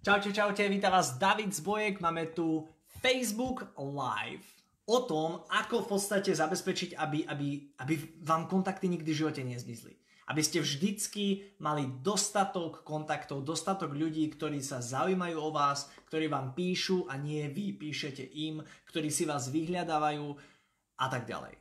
Čaute, 0.00 0.32
čaute, 0.32 0.64
vítam 0.72 0.96
vás 0.96 1.20
David 1.20 1.52
Zbojek, 1.52 2.00
máme 2.00 2.32
tu 2.32 2.64
Facebook 3.04 3.68
Live 3.76 4.48
o 4.88 5.04
tom, 5.04 5.44
ako 5.52 5.84
v 5.84 5.88
podstate 5.92 6.32
zabezpečiť, 6.32 6.96
aby, 6.96 7.28
aby, 7.28 7.68
aby 7.76 7.94
vám 8.24 8.48
kontakty 8.48 8.88
nikdy 8.88 9.12
v 9.12 9.20
živote 9.20 9.44
nezmizli. 9.44 10.00
Aby 10.24 10.40
ste 10.40 10.64
vždycky 10.64 11.52
mali 11.60 11.84
dostatok 12.00 12.80
kontaktov, 12.80 13.44
dostatok 13.44 13.92
ľudí, 13.92 14.24
ktorí 14.32 14.64
sa 14.64 14.80
zaujímajú 14.80 15.36
o 15.36 15.52
vás, 15.52 15.92
ktorí 16.08 16.32
vám 16.32 16.56
píšu 16.56 17.04
a 17.04 17.20
nie 17.20 17.44
vy 17.52 17.76
píšete 17.76 18.24
im, 18.24 18.64
ktorí 18.88 19.12
si 19.12 19.28
vás 19.28 19.52
vyhľadávajú 19.52 20.26
a 20.96 21.06
tak 21.12 21.28
ďalej. 21.28 21.60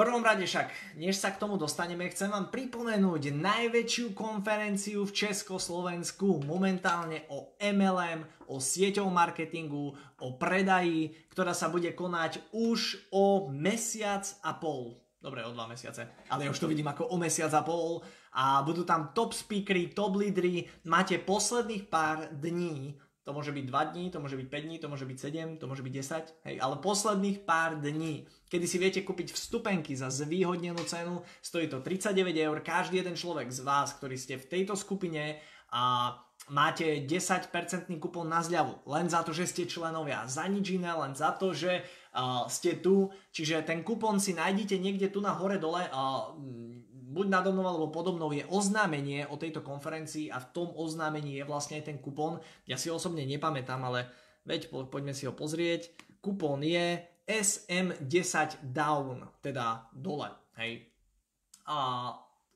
Prvom 0.00 0.24
rade 0.24 0.48
však, 0.48 0.96
než 0.96 1.20
sa 1.20 1.28
k 1.28 1.36
tomu 1.36 1.60
dostaneme, 1.60 2.08
chcem 2.08 2.32
vám 2.32 2.48
pripomenúť 2.48 3.36
najväčšiu 3.36 4.16
konferenciu 4.16 5.04
v 5.04 5.12
Československu 5.12 6.40
momentálne 6.48 7.28
o 7.28 7.52
MLM, 7.60 8.24
o 8.48 8.56
sieťovom 8.56 9.12
marketingu, 9.12 9.92
o 10.24 10.28
predaji, 10.40 11.12
ktorá 11.28 11.52
sa 11.52 11.68
bude 11.68 11.92
konať 11.92 12.40
už 12.48 13.12
o 13.12 13.52
mesiac 13.52 14.24
a 14.40 14.56
pol. 14.56 14.96
Dobre, 15.20 15.44
o 15.44 15.52
dva 15.52 15.68
mesiace, 15.68 16.08
ale 16.32 16.48
ja 16.48 16.52
už 16.56 16.64
to 16.64 16.70
vidím 16.72 16.88
ako 16.88 17.12
o 17.12 17.20
mesiac 17.20 17.52
a 17.52 17.60
pol 17.60 18.00
a 18.32 18.64
budú 18.64 18.88
tam 18.88 19.12
top 19.12 19.36
speakery, 19.36 19.92
top 19.92 20.16
lídry, 20.16 20.64
máte 20.88 21.20
posledných 21.20 21.92
pár 21.92 22.32
dní 22.32 22.96
to 23.30 23.38
môže 23.38 23.54
byť 23.54 23.64
2 23.70 23.90
dní, 23.94 24.04
to 24.10 24.18
môže 24.18 24.34
byť 24.34 24.48
5 24.50 24.66
dní, 24.66 24.76
to 24.82 24.90
môže 24.90 25.06
byť 25.06 25.18
7, 25.22 25.62
to 25.62 25.64
môže 25.70 25.86
byť 25.86 25.94
10, 26.42 26.50
hej, 26.50 26.56
ale 26.58 26.74
posledných 26.82 27.38
pár 27.46 27.78
dní, 27.78 28.26
kedy 28.50 28.66
si 28.66 28.82
viete 28.82 29.06
kúpiť 29.06 29.30
vstupenky 29.30 29.94
za 29.94 30.10
zvýhodnenú 30.10 30.82
cenu, 30.82 31.22
stojí 31.38 31.70
to 31.70 31.78
39 31.78 32.34
eur, 32.34 32.58
každý 32.66 33.06
jeden 33.06 33.14
človek 33.14 33.54
z 33.54 33.62
vás, 33.62 33.94
ktorý 33.94 34.18
ste 34.18 34.34
v 34.34 34.50
tejto 34.50 34.74
skupine 34.74 35.38
a 35.70 36.18
máte 36.50 37.06
10% 37.06 37.54
kupón 38.02 38.26
na 38.26 38.42
zľavu, 38.42 38.82
len 38.90 39.06
za 39.06 39.22
to, 39.22 39.30
že 39.30 39.46
ste 39.46 39.70
členovia, 39.70 40.26
za 40.26 40.50
nič 40.50 40.74
iné, 40.74 40.90
len 40.90 41.14
za 41.14 41.30
to, 41.30 41.54
že 41.54 41.86
uh, 41.86 42.50
ste 42.50 42.82
tu, 42.82 43.14
čiže 43.30 43.62
ten 43.62 43.86
kupón 43.86 44.18
si 44.18 44.34
nájdete 44.34 44.74
niekde 44.82 45.14
tu 45.14 45.22
na 45.22 45.30
hore 45.38 45.62
dole 45.62 45.86
uh, 45.86 46.34
buď 47.10 47.26
nado 47.26 47.50
mnou 47.50 47.66
alebo 47.66 47.90
podobnou 47.90 48.30
je 48.30 48.46
oznámenie 48.46 49.26
o 49.26 49.34
tejto 49.34 49.66
konferencii 49.66 50.30
a 50.30 50.38
v 50.38 50.50
tom 50.54 50.70
oznámení 50.78 51.42
je 51.42 51.44
vlastne 51.44 51.82
aj 51.82 51.90
ten 51.90 51.98
kupón. 51.98 52.38
Ja 52.70 52.78
si 52.78 52.86
osobne 52.86 53.26
nepamätám, 53.26 53.82
ale 53.82 54.06
veď 54.46 54.70
po, 54.70 54.86
poďme 54.86 55.10
si 55.10 55.26
ho 55.26 55.34
pozrieť. 55.34 55.90
Kupón 56.22 56.62
je 56.62 57.02
SM10 57.26 58.62
down, 58.62 59.26
teda 59.42 59.90
dole. 59.90 60.30
Hej. 60.54 60.86
A 61.66 62.10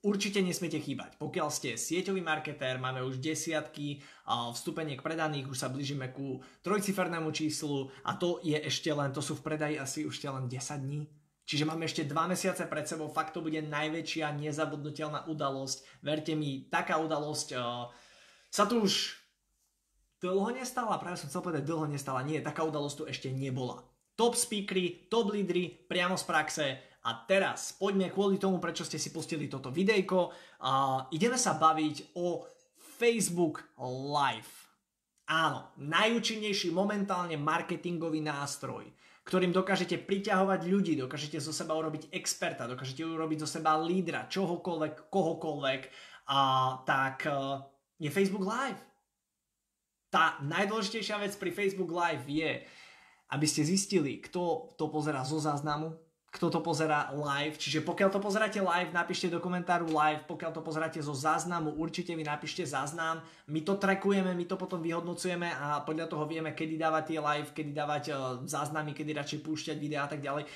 určite 0.05 0.39
nesmiete 0.45 0.79
chýbať. 0.79 1.17
Pokiaľ 1.17 1.49
ste 1.49 1.75
sieťový 1.75 2.21
marketér, 2.21 2.77
máme 2.77 3.01
už 3.03 3.19
desiatky 3.19 4.03
vstupeniek 4.29 5.01
predaných, 5.01 5.49
už 5.49 5.59
sa 5.59 5.73
blížime 5.73 6.13
ku 6.13 6.45
trojcifernému 6.63 7.33
číslu 7.33 7.91
a 8.05 8.15
to 8.15 8.39
je 8.45 8.59
ešte 8.59 8.93
len, 8.93 9.11
to 9.11 9.25
sú 9.25 9.35
v 9.39 9.45
predaji 9.51 9.77
asi 9.81 10.05
už 10.05 10.21
len 10.29 10.47
10 10.47 10.61
dní, 10.85 11.09
Čiže 11.45 11.69
máme 11.69 11.85
ešte 11.85 12.09
dva 12.09 12.25
mesiace 12.25 12.65
pred 12.65 12.89
sebou, 12.89 13.13
fakt 13.13 13.37
to 13.37 13.45
bude 13.45 13.61
najväčšia 13.61 14.33
nezabudnutelná 14.41 15.29
udalosť. 15.29 16.01
Verte 16.01 16.33
mi, 16.33 16.65
taká 16.73 16.97
udalosť 16.97 17.49
uh, 17.53 17.93
sa 18.49 18.65
tu 18.65 18.81
už 18.81 19.21
dlho 20.25 20.57
nestala, 20.57 20.97
práve 20.97 21.21
som 21.21 21.29
chcel 21.29 21.45
povedať 21.45 21.69
dlho 21.69 21.85
nestala, 21.85 22.25
nie, 22.25 22.41
taká 22.41 22.65
udalosť 22.65 22.97
tu 22.97 23.05
ešte 23.05 23.29
nebola. 23.29 23.85
Top 24.17 24.33
speakery, 24.33 25.13
top 25.13 25.37
lídry, 25.37 25.69
priamo 25.85 26.17
z 26.17 26.25
praxe 26.25 26.67
a 27.05 27.11
teraz 27.29 27.77
poďme 27.77 28.09
kvôli 28.09 28.41
tomu, 28.41 28.57
prečo 28.57 28.89
ste 28.89 28.97
si 28.97 29.13
pustili 29.13 29.45
toto 29.45 29.69
videjko 29.69 30.33
a 30.65 31.05
ideme 31.13 31.37
sa 31.37 31.61
baviť 31.61 32.17
o 32.17 32.49
Facebook 32.81 33.61
Live. 33.85 34.65
Áno, 35.29 35.77
najúčinnejší 35.77 36.73
momentálne 36.73 37.37
marketingový 37.37 38.25
nástroj 38.25 38.89
ktorým 39.25 39.57
dokážete 39.57 40.05
priťahovať 40.05 40.61
ľudí, 40.69 41.01
dokážete 41.01 41.41
zo 41.41 41.49
seba 41.51 41.73
urobiť 41.75 42.13
experta, 42.13 42.69
dokážete 42.69 43.09
urobiť 43.09 43.39
zo 43.41 43.49
seba 43.49 43.81
lídra, 43.81 44.29
čohokoľvek, 44.29 45.09
kohokoľvek, 45.09 45.83
a 46.25 46.41
tak 46.85 47.29
uh, 47.29 47.61
je 48.01 48.09
Facebook 48.13 48.45
Live. 48.45 48.81
Tá 50.13 50.41
najdôležitejšia 50.45 51.21
vec 51.21 51.33
pri 51.37 51.51
Facebook 51.51 51.91
Live 51.91 52.25
je, 52.29 52.63
aby 53.33 53.47
ste 53.49 53.67
zistili, 53.67 54.23
kto 54.23 54.73
to 54.79 54.89
pozera 54.89 55.25
zo 55.27 55.41
záznamu, 55.41 55.93
kto 56.35 56.51
to 56.51 56.59
pozera 56.59 57.15
live. 57.15 57.55
Čiže 57.55 57.87
pokiaľ 57.87 58.11
to 58.11 58.19
pozeráte 58.19 58.59
live, 58.59 58.91
napíšte 58.91 59.31
do 59.31 59.39
komentáru 59.39 59.87
live, 59.87 60.27
pokiaľ 60.27 60.51
to 60.51 60.67
pozeráte 60.67 60.99
zo 60.99 61.15
záznamu, 61.15 61.79
určite 61.79 62.11
vy 62.11 62.27
napíšte 62.27 62.67
záznam. 62.67 63.23
My 63.47 63.63
to 63.63 63.79
trackujeme, 63.79 64.35
my 64.35 64.45
to 64.51 64.59
potom 64.59 64.83
vyhodnocujeme 64.83 65.47
a 65.47 65.87
podľa 65.87 66.11
toho 66.11 66.27
vieme, 66.27 66.51
kedy 66.51 66.75
dávať 66.75 67.15
tie 67.15 67.19
live, 67.23 67.49
kedy 67.55 67.71
dávať 67.71 68.05
uh, 68.11 68.19
záznamy, 68.43 68.91
kedy 68.91 69.15
radšej 69.15 69.41
púšťať 69.47 69.77
videá 69.79 70.11
a 70.11 70.11
tak 70.11 70.19
ďalej. 70.19 70.51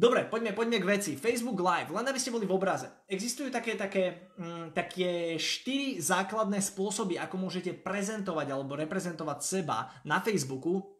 Dobre, 0.00 0.24
poďme, 0.30 0.54
poďme 0.54 0.78
k 0.80 0.88
veci. 0.96 1.12
Facebook 1.18 1.60
Live, 1.60 1.92
len 1.92 2.06
aby 2.06 2.16
ste 2.16 2.32
boli 2.32 2.48
v 2.48 2.56
obraze. 2.56 2.88
Existujú 3.04 3.52
také, 3.52 3.76
také, 3.76 4.32
mm, 4.38 4.72
také 4.72 5.36
štyri 5.36 6.00
základné 6.00 6.62
spôsoby, 6.62 7.20
ako 7.20 7.36
môžete 7.36 7.76
prezentovať 7.76 8.48
alebo 8.48 8.78
reprezentovať 8.78 9.38
seba 9.44 9.92
na 10.06 10.22
Facebooku 10.24 10.99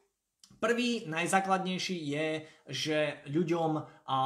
Prvý, 0.60 1.08
najzákladnejší 1.08 1.96
je, 1.96 2.28
že 2.68 2.98
ľuďom 3.32 3.70
a, 3.80 4.16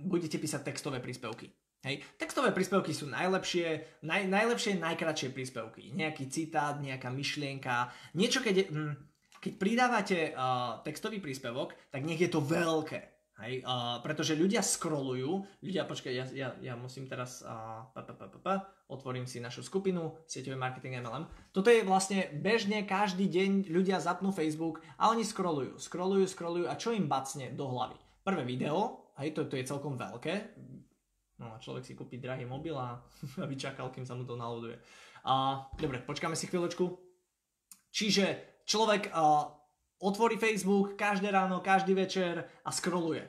budete 0.00 0.40
písať 0.40 0.72
textové 0.72 1.04
príspevky. 1.04 1.52
Hej. 1.84 2.00
Textové 2.16 2.54
príspevky 2.54 2.94
sú 2.94 3.10
najlepšie, 3.10 4.00
naj, 4.06 4.24
najlepšie, 4.30 4.78
najkračšie 4.78 5.34
príspevky. 5.34 5.92
Nejaký 5.92 6.30
citát, 6.30 6.78
nejaká 6.78 7.10
myšlienka, 7.10 7.90
niečo, 8.14 8.38
keď, 8.38 8.70
hm, 8.70 8.94
keď 9.42 9.52
pridávate 9.58 10.18
uh, 10.30 10.78
textový 10.86 11.18
príspevok, 11.18 11.74
tak 11.90 12.06
nech 12.06 12.22
je 12.22 12.30
to 12.30 12.38
veľké. 12.38 13.21
Hej, 13.42 13.66
uh, 13.66 13.98
pretože 14.06 14.38
ľudia 14.38 14.62
scrollujú, 14.62 15.42
ľudia, 15.66 15.82
počkaj, 15.82 16.12
ja, 16.14 16.24
ja, 16.30 16.48
ja 16.62 16.74
musím 16.78 17.10
teraz, 17.10 17.42
uh, 17.42 17.90
pa, 17.90 18.06
pa, 18.06 18.14
pa, 18.14 18.30
pa, 18.30 18.38
pa, 18.38 18.54
otvorím 18.86 19.26
si 19.26 19.42
našu 19.42 19.66
skupinu, 19.66 20.14
sieťový 20.30 20.54
marketing 20.54 21.02
MLM. 21.02 21.26
Toto 21.50 21.66
je 21.66 21.82
vlastne 21.82 22.30
bežne 22.38 22.86
každý 22.86 23.26
deň 23.26 23.66
ľudia 23.66 23.98
zapnú 23.98 24.30
Facebook 24.30 24.78
a 24.94 25.10
oni 25.10 25.26
scrollujú, 25.26 25.74
scrollujú, 25.74 26.30
scrollujú 26.30 26.66
a 26.70 26.78
čo 26.78 26.94
im 26.94 27.10
bacne 27.10 27.50
do 27.50 27.66
hlavy? 27.66 27.98
Prvé 28.22 28.46
video, 28.46 29.10
hej, 29.18 29.34
to, 29.34 29.50
to 29.50 29.58
je 29.58 29.66
celkom 29.66 29.98
veľké, 29.98 30.34
no 31.42 31.50
a 31.50 31.58
človek 31.58 31.82
si 31.82 31.98
kúpi 31.98 32.22
drahý 32.22 32.46
mobil 32.46 32.78
a 32.78 33.02
aby 33.42 33.58
kým 33.58 34.06
sa 34.06 34.14
mu 34.14 34.22
to 34.22 34.38
naladuje. 34.38 34.78
Uh, 35.26 35.66
dobre, 35.74 35.98
počkáme 35.98 36.38
si 36.38 36.46
chvíľočku. 36.46 36.86
Čiže 37.90 38.62
človek 38.70 39.10
uh, 39.10 39.61
otvorí 40.02 40.36
Facebook 40.36 40.98
každé 40.98 41.30
ráno, 41.30 41.62
každý 41.62 41.94
večer 41.94 42.42
a 42.66 42.70
scrolluje. 42.74 43.22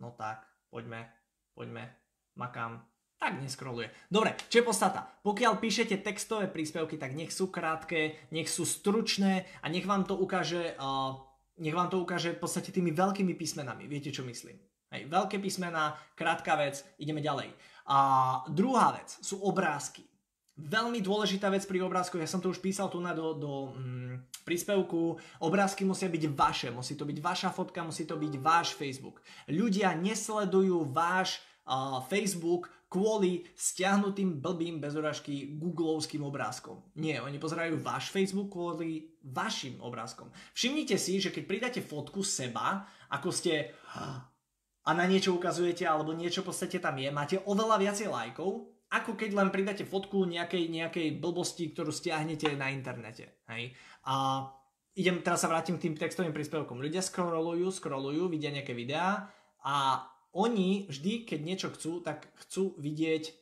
No 0.00 0.12
tak, 0.16 0.44
poďme, 0.72 1.12
poďme, 1.52 1.92
makám. 2.36 2.84
Tak 3.16 3.40
neskroluje. 3.40 3.88
Dobre, 4.12 4.36
čo 4.52 4.60
je 4.60 4.68
podstata? 4.68 5.08
Pokiaľ 5.24 5.56
píšete 5.56 6.04
textové 6.04 6.52
príspevky, 6.52 7.00
tak 7.00 7.16
nech 7.16 7.32
sú 7.32 7.48
krátke, 7.48 8.28
nech 8.28 8.44
sú 8.44 8.68
stručné 8.68 9.48
a 9.64 9.72
nech 9.72 9.88
vám 9.88 10.04
to 10.04 10.20
ukáže, 10.20 10.76
uh, 10.76 11.16
nech 11.56 11.72
vám 11.72 11.88
to 11.88 11.96
ukáže 11.96 12.36
v 12.36 12.40
podstate 12.44 12.76
tými 12.76 12.92
veľkými 12.92 13.32
písmenami. 13.32 13.88
Viete, 13.88 14.12
čo 14.12 14.20
myslím? 14.28 14.60
Hej, 14.92 15.08
veľké 15.08 15.40
písmená, 15.40 15.96
krátka 16.12 16.60
vec, 16.60 16.84
ideme 17.00 17.24
ďalej. 17.24 17.56
A 17.88 17.98
druhá 18.52 18.92
vec 19.00 19.08
sú 19.24 19.40
obrázky. 19.40 20.04
Veľmi 20.56 21.04
dôležitá 21.04 21.52
vec 21.52 21.68
pri 21.68 21.84
obrázkoch, 21.84 22.16
ja 22.16 22.24
som 22.24 22.40
to 22.40 22.48
už 22.48 22.64
písal 22.64 22.88
tu 22.88 22.96
na 22.96 23.12
do, 23.12 23.36
do 23.36 23.76
mm, 23.76 24.40
príspevku, 24.40 25.20
obrázky 25.44 25.84
musia 25.84 26.08
byť 26.08 26.24
vaše, 26.32 26.68
musí 26.72 26.96
to 26.96 27.04
byť 27.04 27.18
vaša 27.20 27.50
fotka, 27.52 27.84
musí 27.84 28.08
to 28.08 28.16
byť 28.16 28.34
váš 28.40 28.72
Facebook. 28.72 29.20
Ľudia 29.52 29.92
nesledujú 30.00 30.88
váš 30.88 31.44
uh, 31.68 32.00
Facebook 32.08 32.72
kvôli 32.88 33.44
stiahnutým 33.52 34.40
blbým 34.40 34.80
bezuražky 34.80 35.58
googlovským 35.60 36.24
obrázkom. 36.24 36.80
Nie, 36.96 37.20
oni 37.20 37.36
pozerajú 37.36 37.76
váš 37.82 38.08
Facebook 38.08 38.48
kvôli 38.48 39.12
vašim 39.26 39.76
obrázkom. 39.84 40.32
Všimnite 40.56 40.96
si, 40.96 41.20
že 41.20 41.34
keď 41.34 41.44
pridáte 41.44 41.80
fotku 41.84 42.24
seba, 42.24 42.86
ako 43.12 43.28
ste 43.28 43.76
a 44.86 44.90
na 44.94 45.04
niečo 45.04 45.34
ukazujete, 45.34 45.82
alebo 45.82 46.14
niečo 46.14 46.46
v 46.46 46.54
podstate 46.54 46.78
tam 46.78 46.94
je, 46.94 47.10
máte 47.10 47.36
oveľa 47.42 47.76
viacej 47.82 48.06
lajkov, 48.06 48.75
ako 48.96 49.18
keď 49.18 49.30
len 49.36 49.52
pridáte 49.52 49.84
fotku 49.84 50.24
nejakej, 50.24 50.72
nejakej 50.72 51.08
blbosti, 51.20 51.70
ktorú 51.70 51.92
stiahnete 51.92 52.56
na 52.56 52.72
internete. 52.72 53.44
Hej? 53.52 53.76
A 54.08 54.46
idem, 54.96 55.20
teraz 55.20 55.44
sa 55.44 55.50
vrátim 55.52 55.76
k 55.76 55.90
tým 55.90 55.94
textovým 55.94 56.32
príspevkom. 56.32 56.80
Ľudia 56.80 57.04
scrollujú, 57.04 57.68
scrollujú, 57.68 58.32
vidia 58.32 58.48
nejaké 58.48 58.72
videá 58.72 59.28
a 59.60 60.06
oni 60.36 60.88
vždy, 60.88 61.24
keď 61.24 61.40
niečo 61.40 61.68
chcú, 61.72 62.04
tak 62.04 62.28
chcú 62.44 62.76
vidieť 62.76 63.32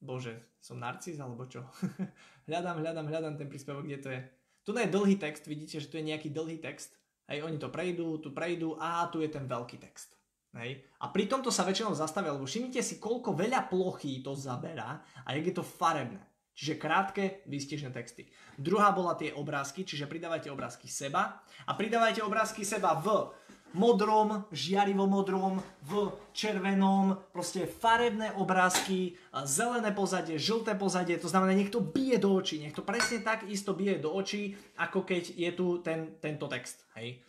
Bože, 0.00 0.36
som 0.60 0.80
narcis 0.80 1.16
alebo 1.16 1.48
čo? 1.48 1.64
hľadám, 2.48 2.80
hľadám, 2.84 3.06
hľadám 3.08 3.34
ten 3.40 3.48
príspevok, 3.48 3.84
kde 3.84 3.98
to 4.00 4.08
je. 4.12 4.20
Tu 4.66 4.70
je 4.74 4.88
dlhý 4.90 5.16
text, 5.16 5.46
vidíte, 5.46 5.78
že 5.78 5.88
tu 5.88 5.96
je 5.96 6.08
nejaký 6.08 6.34
dlhý 6.34 6.58
text. 6.58 6.96
Hej, 7.26 7.42
oni 7.42 7.58
to 7.58 7.70
prejdú, 7.70 8.18
tu 8.18 8.30
prejdú 8.30 8.78
a 8.78 9.06
tu 9.10 9.22
je 9.22 9.30
ten 9.30 9.46
veľký 9.46 9.78
text. 9.78 10.15
Hej. 10.56 10.80
A 11.04 11.12
pri 11.12 11.28
tomto 11.28 11.52
sa 11.52 11.68
väčšinou 11.68 11.92
zastavia, 11.92 12.32
lebo 12.32 12.48
všimnite 12.48 12.80
si, 12.80 12.96
koľko 12.96 13.36
veľa 13.36 13.68
plochy 13.68 14.24
to 14.24 14.32
zaberá 14.32 15.04
a 15.24 15.28
jak 15.36 15.52
je 15.52 15.56
to 15.60 15.64
farebné. 15.64 16.24
Čiže 16.56 16.80
krátke, 16.80 17.44
výstižné 17.44 17.92
texty. 17.92 18.32
Druhá 18.56 18.88
bola 18.96 19.12
tie 19.12 19.36
obrázky, 19.36 19.84
čiže 19.84 20.08
pridávajte 20.08 20.48
obrázky 20.48 20.88
seba 20.88 21.44
a 21.68 21.72
pridávajte 21.76 22.24
obrázky 22.24 22.64
seba 22.64 22.96
v 22.96 23.28
modrom, 23.76 24.48
žiarivo 24.48 25.04
modrom, 25.04 25.60
v 25.84 26.08
červenom, 26.32 27.28
proste 27.28 27.68
farebné 27.68 28.32
obrázky, 28.40 29.20
zelené 29.44 29.92
pozadie, 29.92 30.40
žlté 30.40 30.72
pozadie, 30.80 31.20
to 31.20 31.28
znamená, 31.28 31.52
nech 31.52 31.68
to 31.68 31.84
bije 31.84 32.16
do 32.16 32.32
očí, 32.32 32.56
nech 32.64 32.72
to 32.72 32.80
presne 32.80 33.20
tak 33.20 33.44
isto 33.44 33.76
bije 33.76 34.00
do 34.00 34.16
očí, 34.16 34.56
ako 34.80 35.04
keď 35.04 35.36
je 35.36 35.50
tu 35.52 35.84
ten, 35.84 36.16
tento 36.24 36.48
text, 36.48 36.88
hej. 36.96 37.20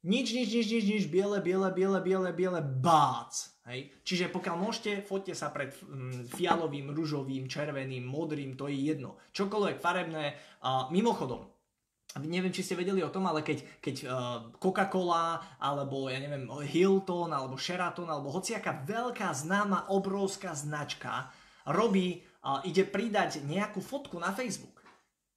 Nič, 0.00 0.32
nič, 0.32 0.48
nič, 0.48 0.66
nič, 0.72 0.84
nič, 0.88 1.04
biele, 1.12 1.44
biele, 1.44 1.68
biele, 1.76 2.00
biele, 2.00 2.30
biele, 2.32 2.60
bác. 2.64 3.52
Hej. 3.68 3.92
Čiže 4.00 4.32
pokiaľ 4.32 4.56
môžete, 4.56 5.04
foďte 5.04 5.36
sa 5.36 5.52
pred 5.52 5.76
mm, 5.76 6.32
fialovým, 6.32 6.88
ružovým, 6.88 7.44
červeným, 7.44 8.08
modrým, 8.08 8.56
to 8.56 8.72
je 8.72 8.80
jedno. 8.80 9.20
Čokoľvek 9.36 9.76
farebné. 9.76 10.32
A 10.64 10.88
mimochodom, 10.88 11.44
neviem, 12.24 12.48
či 12.48 12.64
ste 12.64 12.80
vedeli 12.80 13.04
o 13.04 13.12
tom, 13.12 13.28
ale 13.28 13.44
keď, 13.44 13.58
keď 13.78 13.96
uh, 14.02 14.10
Coca-Cola, 14.56 15.60
alebo 15.60 16.08
ja 16.08 16.16
neviem, 16.16 16.48
Hilton, 16.48 17.30
alebo 17.30 17.60
Sheraton, 17.60 18.08
alebo 18.08 18.32
hociaká 18.32 18.82
veľká, 18.88 19.30
známa, 19.36 19.92
obrovská 19.92 20.56
značka 20.56 21.28
robí, 21.68 22.24
ide 22.64 22.88
pridať 22.88 23.44
nejakú 23.44 23.84
fotku 23.84 24.16
na 24.16 24.32
Facebook. 24.32 24.80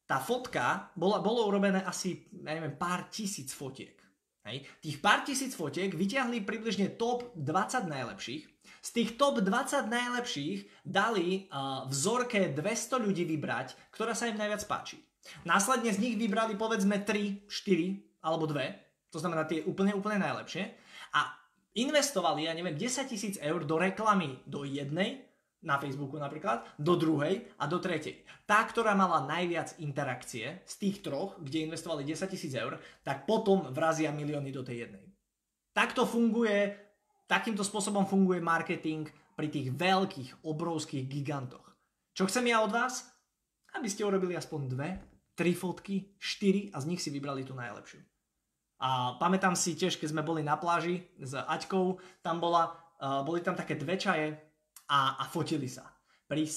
Tá 0.08 0.20
fotka, 0.20 0.92
bola, 0.96 1.20
bolo 1.20 1.48
urobené 1.48 1.84
asi, 1.84 2.28
ja 2.32 2.56
neviem, 2.56 2.76
pár 2.76 3.12
tisíc 3.12 3.52
fotiek. 3.52 4.03
Hej. 4.44 4.68
Tých 4.84 4.98
pár 5.00 5.24
tisíc 5.24 5.56
fotiek 5.56 5.96
vyťahli 5.96 6.44
približne 6.44 7.00
top 7.00 7.32
20 7.40 7.88
najlepších. 7.88 8.44
Z 8.84 8.90
tých 8.92 9.16
top 9.16 9.40
20 9.40 9.88
najlepších 9.88 10.84
dali 10.84 11.48
uh, 11.48 11.88
vzorke 11.88 12.52
200 12.52 13.00
ľudí 13.00 13.24
vybrať, 13.24 13.80
ktorá 13.96 14.12
sa 14.12 14.28
im 14.28 14.36
najviac 14.36 14.68
páči. 14.68 15.00
Následne 15.48 15.96
z 15.96 16.04
nich 16.04 16.16
vybrali 16.20 16.60
povedzme 16.60 17.00
3, 17.00 17.48
4 17.48 18.28
alebo 18.28 18.44
2, 18.52 19.16
to 19.16 19.18
znamená 19.24 19.48
tie 19.48 19.64
úplne, 19.64 19.96
úplne 19.96 20.20
najlepšie 20.20 20.76
a 21.16 21.32
investovali, 21.80 22.44
ja 22.44 22.52
neviem, 22.52 22.76
10 22.76 23.08
tisíc 23.08 23.40
eur 23.40 23.64
do 23.64 23.80
reklamy 23.80 24.44
do 24.44 24.68
jednej 24.68 25.33
na 25.64 25.80
Facebooku 25.80 26.20
napríklad, 26.20 26.68
do 26.76 27.00
druhej 27.00 27.48
a 27.58 27.64
do 27.66 27.80
tretej. 27.80 28.22
Tá, 28.44 28.62
ktorá 28.68 28.94
mala 28.94 29.24
najviac 29.24 29.80
interakcie 29.80 30.62
z 30.68 30.74
tých 30.78 31.00
troch, 31.02 31.40
kde 31.40 31.66
investovali 31.66 32.04
10 32.04 32.28
tisíc 32.28 32.54
eur, 32.54 32.78
tak 33.02 33.24
potom 33.24 33.72
vrazia 33.72 34.12
milióny 34.12 34.52
do 34.52 34.62
tej 34.62 34.88
jednej. 34.88 35.08
Takto 35.74 36.06
funguje, 36.06 36.76
takýmto 37.26 37.66
spôsobom 37.66 38.06
funguje 38.06 38.44
marketing 38.44 39.10
pri 39.34 39.50
tých 39.50 39.74
veľkých, 39.74 40.46
obrovských 40.46 41.10
gigantoch. 41.10 41.66
Čo 42.14 42.30
chcem 42.30 42.46
ja 42.54 42.62
od 42.62 42.70
vás? 42.70 43.10
Aby 43.74 43.90
ste 43.90 44.06
urobili 44.06 44.38
aspoň 44.38 44.62
dve, 44.70 44.90
tri 45.34 45.58
fotky, 45.58 46.14
štyri 46.22 46.70
a 46.70 46.78
z 46.78 46.94
nich 46.94 47.02
si 47.02 47.10
vybrali 47.10 47.42
tú 47.42 47.58
najlepšiu. 47.58 48.06
A 48.84 49.18
pamätám 49.18 49.58
si 49.58 49.74
tiež, 49.74 49.98
keď 49.98 50.14
sme 50.14 50.28
boli 50.28 50.46
na 50.46 50.60
pláži 50.60 51.08
s 51.18 51.34
Aťkou, 51.34 51.98
tam 52.22 52.38
bola, 52.38 52.76
uh, 53.00 53.26
boli 53.26 53.42
tam 53.42 53.58
také 53.58 53.80
dve 53.80 53.98
čaje, 53.98 54.38
a, 54.90 55.20
a 55.20 55.24
fotili 55.28 55.68
sa. 55.68 55.94
Pri 56.24 56.50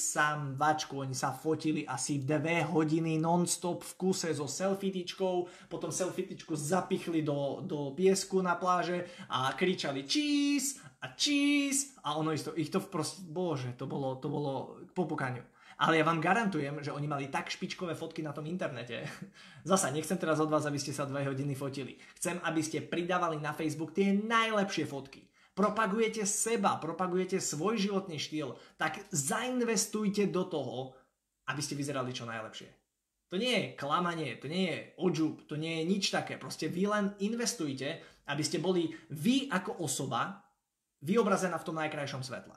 vačku, 0.56 1.05
oni 1.05 1.12
sa 1.12 1.37
fotili 1.37 1.84
asi 1.84 2.25
dve 2.25 2.64
hodiny 2.64 3.19
non-stop 3.20 3.84
v 3.84 3.93
kuse 3.99 4.32
so 4.32 4.49
selfietičkou, 4.49 5.69
potom 5.69 5.93
selfietičku 5.93 6.56
zapichli 6.56 7.20
do, 7.20 7.61
do 7.61 7.93
piesku 7.93 8.40
na 8.40 8.56
pláže 8.56 9.05
a 9.28 9.52
kričali 9.52 10.06
cheese 10.08 10.81
a 11.02 11.12
cheese 11.12 11.99
a 12.06 12.17
ono 12.17 12.32
isto, 12.32 12.56
ich 12.56 12.73
to 12.73 12.81
proste, 12.81 13.26
bože, 13.26 13.76
to 13.76 13.84
bolo, 13.84 14.17
to 14.17 14.32
bolo 14.32 14.81
k 14.87 14.90
popukaniu. 14.96 15.44
Ale 15.76 16.00
ja 16.00 16.08
vám 16.08 16.25
garantujem, 16.25 16.81
že 16.81 16.94
oni 16.94 17.05
mali 17.05 17.28
tak 17.28 17.52
špičkové 17.52 17.93
fotky 17.93 18.25
na 18.25 18.32
tom 18.32 18.49
internete. 18.49 19.05
Zasa, 19.69 19.93
nechcem 19.93 20.17
teraz 20.17 20.40
od 20.40 20.49
vás, 20.49 20.64
aby 20.64 20.81
ste 20.81 20.96
sa 20.96 21.05
dve 21.05 21.28
hodiny 21.28 21.52
fotili. 21.52 22.00
Chcem, 22.17 22.40
aby 22.49 22.64
ste 22.64 22.81
pridávali 22.81 23.37
na 23.44 23.52
Facebook 23.52 23.93
tie 23.93 24.17
najlepšie 24.17 24.88
fotky 24.88 25.28
propagujete 25.56 26.29
seba, 26.29 26.76
propagujete 26.76 27.41
svoj 27.41 27.81
životný 27.81 28.20
štýl, 28.20 28.53
tak 28.76 29.00
zainvestujte 29.08 30.29
do 30.29 30.44
toho, 30.44 30.93
aby 31.49 31.61
ste 31.64 31.73
vyzerali 31.73 32.12
čo 32.12 32.29
najlepšie. 32.29 32.69
To 33.32 33.41
nie 33.41 33.50
je 33.50 33.73
klamanie, 33.75 34.38
to 34.38 34.47
nie 34.47 34.70
je 34.70 34.79
odžub, 35.03 35.49
to 35.50 35.58
nie 35.58 35.82
je 35.82 35.85
nič 35.88 36.05
také. 36.14 36.38
Proste 36.38 36.70
vy 36.70 36.87
len 36.87 37.11
investujte, 37.25 37.99
aby 38.31 38.43
ste 38.44 38.62
boli 38.62 38.93
vy 39.11 39.50
ako 39.50 39.82
osoba 39.82 40.47
vyobrazená 41.03 41.59
v 41.59 41.67
tom 41.67 41.81
najkrajšom 41.81 42.23
svetle. 42.23 42.55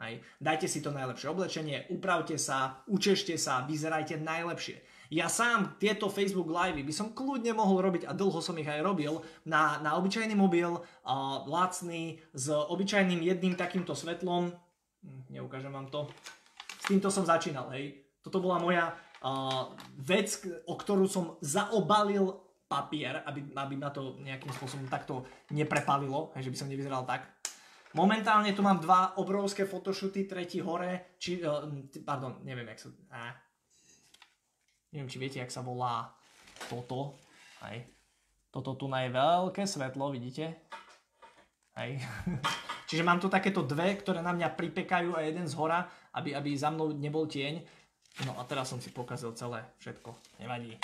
Aj. 0.00 0.16
Dajte 0.40 0.64
si 0.64 0.80
to 0.80 0.92
najlepšie 0.92 1.28
oblečenie, 1.28 1.78
upravte 1.92 2.40
sa, 2.40 2.84
učešte 2.88 3.36
sa, 3.36 3.64
vyzerajte 3.68 4.16
najlepšie. 4.16 4.80
Ja 5.10 5.26
sám 5.26 5.74
tieto 5.82 6.06
Facebook 6.06 6.46
Live 6.46 6.86
by 6.86 6.94
som 6.94 7.10
kľudne 7.10 7.50
mohol 7.50 7.82
robiť 7.82 8.06
a 8.06 8.14
dlho 8.14 8.38
som 8.38 8.54
ich 8.62 8.70
aj 8.70 8.78
robil 8.78 9.18
na, 9.42 9.82
na 9.82 9.98
obyčajný 9.98 10.38
mobil, 10.38 10.70
uh, 10.70 11.42
lacný, 11.50 12.22
s 12.30 12.46
obyčajným 12.46 13.18
jedným 13.18 13.58
takýmto 13.58 13.98
svetlom. 13.98 14.54
Hm, 15.02 15.34
neukážem 15.34 15.74
vám 15.74 15.90
to. 15.90 16.06
S 16.78 16.86
týmto 16.86 17.10
som 17.10 17.26
začínal, 17.26 17.74
hej. 17.74 18.06
Toto 18.22 18.38
bola 18.38 18.62
moja 18.62 18.94
uh, 18.94 19.74
vec, 19.98 20.46
o 20.70 20.78
ktorú 20.78 21.10
som 21.10 21.34
zaobalil 21.42 22.30
papier, 22.70 23.26
aby, 23.26 23.50
aby 23.50 23.74
ma 23.74 23.90
to 23.90 24.14
nejakým 24.22 24.54
spôsobom 24.54 24.86
takto 24.86 25.26
neprepalilo, 25.50 26.30
hej, 26.38 26.46
že 26.46 26.52
by 26.54 26.58
som 26.62 26.70
nevyzeral 26.70 27.02
tak. 27.02 27.26
Momentálne 27.98 28.54
tu 28.54 28.62
mám 28.62 28.78
dva 28.78 29.18
obrovské 29.18 29.66
fotoshooty, 29.66 30.30
tretí 30.30 30.62
hore, 30.62 31.18
či, 31.18 31.42
uh, 31.42 31.66
pardon, 32.06 32.38
neviem, 32.46 32.70
jak 32.70 32.86
sa... 32.86 32.88
Ah, 33.10 33.34
Neviem, 34.90 35.10
či 35.10 35.22
viete, 35.22 35.38
jak 35.38 35.54
sa 35.54 35.62
volá 35.62 36.10
toto. 36.66 37.14
Hej. 37.66 37.86
Toto 38.50 38.74
tu 38.74 38.90
je 38.90 39.08
veľké 39.14 39.62
svetlo, 39.62 40.10
vidíte? 40.10 40.66
Hej. 41.78 42.02
Čiže 42.90 43.06
mám 43.06 43.22
tu 43.22 43.30
takéto 43.30 43.62
dve, 43.62 43.94
ktoré 43.94 44.18
na 44.18 44.34
mňa 44.34 44.58
pripekajú 44.58 45.14
a 45.14 45.22
jeden 45.22 45.46
z 45.46 45.54
hora, 45.54 45.86
aby, 46.18 46.34
aby 46.34 46.50
za 46.58 46.74
mnou 46.74 46.90
nebol 46.90 47.30
tieň. 47.30 47.62
No 48.26 48.34
a 48.34 48.42
teraz 48.42 48.66
som 48.66 48.82
si 48.82 48.90
pokazil 48.90 49.30
celé 49.38 49.62
všetko. 49.78 50.10
Nevadí. 50.42 50.74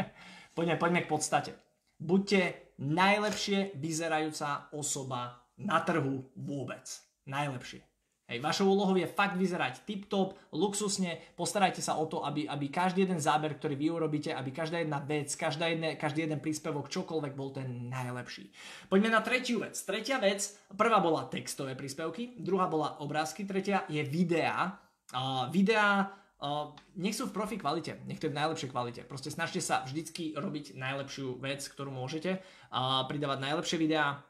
poďme, 0.56 0.78
poďme 0.78 1.00
k 1.02 1.10
podstate. 1.10 1.50
Buďte 1.98 2.70
najlepšie 2.78 3.74
vyzerajúca 3.74 4.70
osoba 4.70 5.42
na 5.58 5.82
trhu 5.82 6.30
vôbec. 6.38 6.86
Najlepšie. 7.26 7.87
Hej, 8.28 8.44
vašou 8.44 8.68
úlohou 8.68 8.92
je 8.92 9.08
fakt 9.08 9.40
vyzerať 9.40 9.88
tip-top, 9.88 10.36
luxusne, 10.52 11.16
postarajte 11.32 11.80
sa 11.80 11.96
o 11.96 12.04
to, 12.04 12.20
aby, 12.28 12.44
aby 12.44 12.68
každý 12.68 13.08
jeden 13.08 13.16
záber, 13.16 13.56
ktorý 13.56 13.72
vy 13.72 13.88
urobíte, 13.88 14.36
aby 14.36 14.52
každá 14.52 14.84
jedna 14.84 15.00
vec, 15.00 15.32
každá 15.32 15.72
jedne, 15.72 15.96
každý 15.96 16.28
jeden 16.28 16.36
príspevok, 16.36 16.92
čokoľvek 16.92 17.32
bol 17.32 17.56
ten 17.56 17.88
najlepší. 17.88 18.52
Poďme 18.92 19.16
na 19.16 19.24
tretiu 19.24 19.64
vec. 19.64 19.80
Tretia 19.80 20.20
vec, 20.20 20.44
prvá 20.76 21.00
bola 21.00 21.24
textové 21.24 21.72
príspevky, 21.72 22.36
druhá 22.36 22.68
bola 22.68 23.00
obrázky, 23.00 23.48
tretia 23.48 23.88
je 23.88 24.04
videá. 24.04 24.76
Uh, 25.08 25.48
videá 25.48 26.12
uh, 26.44 26.76
nech 27.00 27.16
sú 27.16 27.32
v 27.32 27.34
profi 27.34 27.56
kvalite, 27.56 27.96
nech 28.04 28.20
to 28.20 28.28
je 28.28 28.36
v 28.36 28.40
najlepšej 28.44 28.68
kvalite. 28.68 29.00
Proste 29.08 29.32
snažte 29.32 29.64
sa 29.64 29.88
vždycky 29.88 30.36
robiť 30.36 30.76
najlepšiu 30.76 31.40
vec, 31.40 31.64
ktorú 31.64 31.88
môžete, 31.96 32.44
uh, 32.44 33.08
pridávať 33.08 33.40
najlepšie 33.40 33.80
videá. 33.80 34.20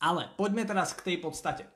Ale 0.00 0.32
poďme 0.40 0.64
teraz 0.64 0.96
k 0.96 1.12
tej 1.12 1.20
podstate 1.20 1.68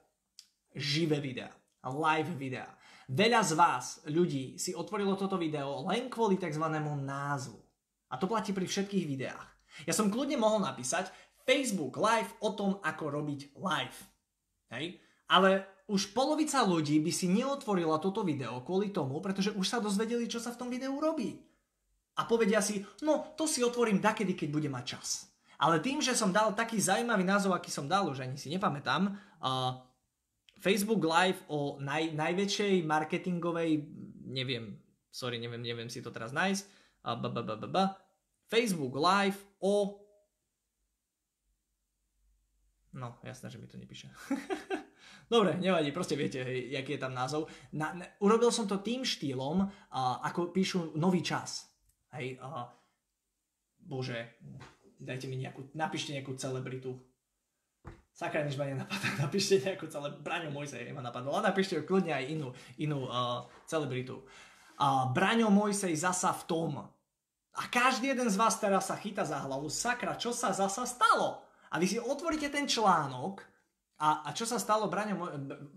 živé 0.77 1.21
videá, 1.21 1.53
live 1.85 2.33
videá. 2.37 2.69
Veľa 3.13 3.41
z 3.45 3.53
vás, 3.59 3.85
ľudí, 4.09 4.57
si 4.57 4.73
otvorilo 4.73 5.19
toto 5.19 5.37
video 5.37 5.85
len 5.85 6.09
kvôli 6.09 6.41
tzv. 6.41 6.65
názvu. 7.03 7.59
A 8.13 8.17
to 8.17 8.29
platí 8.29 8.53
pri 8.53 8.65
všetkých 8.69 9.05
videách. 9.09 9.49
Ja 9.89 9.97
som 9.97 10.13
kľudne 10.13 10.37
mohol 10.37 10.61
napísať 10.65 11.09
Facebook 11.45 11.97
live 11.97 12.31
o 12.45 12.53
tom, 12.53 12.79
ako 12.85 13.05
robiť 13.09 13.57
live. 13.57 13.99
Hej? 14.73 15.01
Ale 15.33 15.65
už 15.89 16.13
polovica 16.17 16.63
ľudí 16.63 17.01
by 17.03 17.13
si 17.13 17.27
neotvorila 17.29 17.99
toto 17.99 18.23
video 18.23 18.61
kvôli 18.63 18.93
tomu, 18.93 19.19
pretože 19.19 19.53
už 19.53 19.67
sa 19.67 19.83
dozvedeli, 19.83 20.29
čo 20.29 20.39
sa 20.39 20.55
v 20.55 20.61
tom 20.61 20.69
videu 20.69 20.93
robí. 20.97 21.41
A 22.21 22.29
povedia 22.29 22.61
si, 22.61 22.85
no 23.01 23.33
to 23.37 23.49
si 23.49 23.65
otvorím 23.65 24.01
dakedy, 24.01 24.37
keď 24.37 24.49
bude 24.53 24.69
mať 24.69 24.85
čas. 24.85 25.09
Ale 25.57 25.81
tým, 25.81 26.03
že 26.05 26.13
som 26.13 26.35
dal 26.35 26.53
taký 26.53 26.77
zaujímavý 26.77 27.25
názov, 27.25 27.57
aký 27.57 27.73
som 27.73 27.89
dal, 27.89 28.11
už 28.11 28.25
ani 28.25 28.37
si 28.37 28.53
nepamätám, 28.53 29.09
uh, 29.41 29.92
Facebook 30.63 31.03
Live 31.03 31.43
o 31.51 31.83
naj, 31.83 32.15
najväčšej 32.15 32.87
marketingovej, 32.87 33.83
neviem, 34.31 34.79
sorry, 35.11 35.43
neviem, 35.43 35.59
neviem 35.59 35.91
si 35.91 35.99
to 35.99 36.15
teraz 36.15 36.31
nájsť, 36.31 36.63
b, 37.03 37.27
b, 37.27 37.39
b, 37.43 37.51
b, 37.59 37.65
b, 37.67 37.77
Facebook 38.47 38.95
Live 38.95 39.43
o... 39.59 39.99
No, 42.95 43.19
jasné, 43.27 43.51
že 43.51 43.59
mi 43.59 43.67
to 43.67 43.75
nepíše. 43.75 44.07
Dobre, 45.33 45.57
nevadí, 45.59 45.91
proste 45.91 46.13
viete, 46.13 46.45
hej, 46.45 46.77
aký 46.77 46.95
je 46.95 47.03
tam 47.03 47.17
názov. 47.17 47.49
Na, 47.73 47.97
na, 47.97 48.05
urobil 48.21 48.53
som 48.53 48.69
to 48.69 48.85
tým 48.85 49.01
štýlom, 49.01 49.65
uh, 49.65 50.21
ako 50.29 50.53
píšu 50.53 50.95
nový 51.01 51.25
čas. 51.25 51.73
Hej, 52.13 52.37
uh, 52.39 52.69
bože, 53.81 54.37
dajte 55.01 55.27
mi 55.27 55.41
nejakú, 55.41 55.73
napíšte 55.73 56.13
nejakú 56.13 56.37
celebritu, 56.37 57.01
Sakra, 58.23 58.47
nič 58.47 58.55
ma 58.55 58.71
nenapadá, 58.71 59.09
napíšte 59.27 59.59
nejakú 59.59 59.91
celé, 59.91 60.15
Braňo 60.15 60.55
Mojzej 60.55 60.95
ma 60.95 61.03
napadlo, 61.03 61.35
a 61.35 61.43
napíšte 61.43 61.83
kľudne 61.83 62.15
aj 62.15 62.25
inú, 62.31 62.55
inú 62.79 63.11
uh, 63.11 63.43
celebritu. 63.67 64.23
a 64.79 65.11
Braňo 65.11 65.51
Mojsej 65.51 65.91
zasa 65.99 66.31
v 66.31 66.43
tom. 66.47 66.73
A 67.53 67.63
každý 67.67 68.15
jeden 68.15 68.31
z 68.31 68.39
vás 68.39 68.63
teraz 68.63 68.95
sa 68.95 68.97
chyta 68.97 69.27
za 69.27 69.43
hlavu, 69.43 69.67
sakra, 69.67 70.15
čo 70.15 70.31
sa 70.31 70.55
zasa 70.55 70.87
stalo? 70.87 71.43
A 71.75 71.83
vy 71.83 71.91
si 71.91 71.99
otvoríte 71.99 72.47
ten 72.47 72.71
článok 72.71 73.43
a, 73.99 74.23
a 74.23 74.31
čo 74.31 74.47
sa 74.47 74.63
stalo, 74.63 74.87
Braňo, 74.87 75.19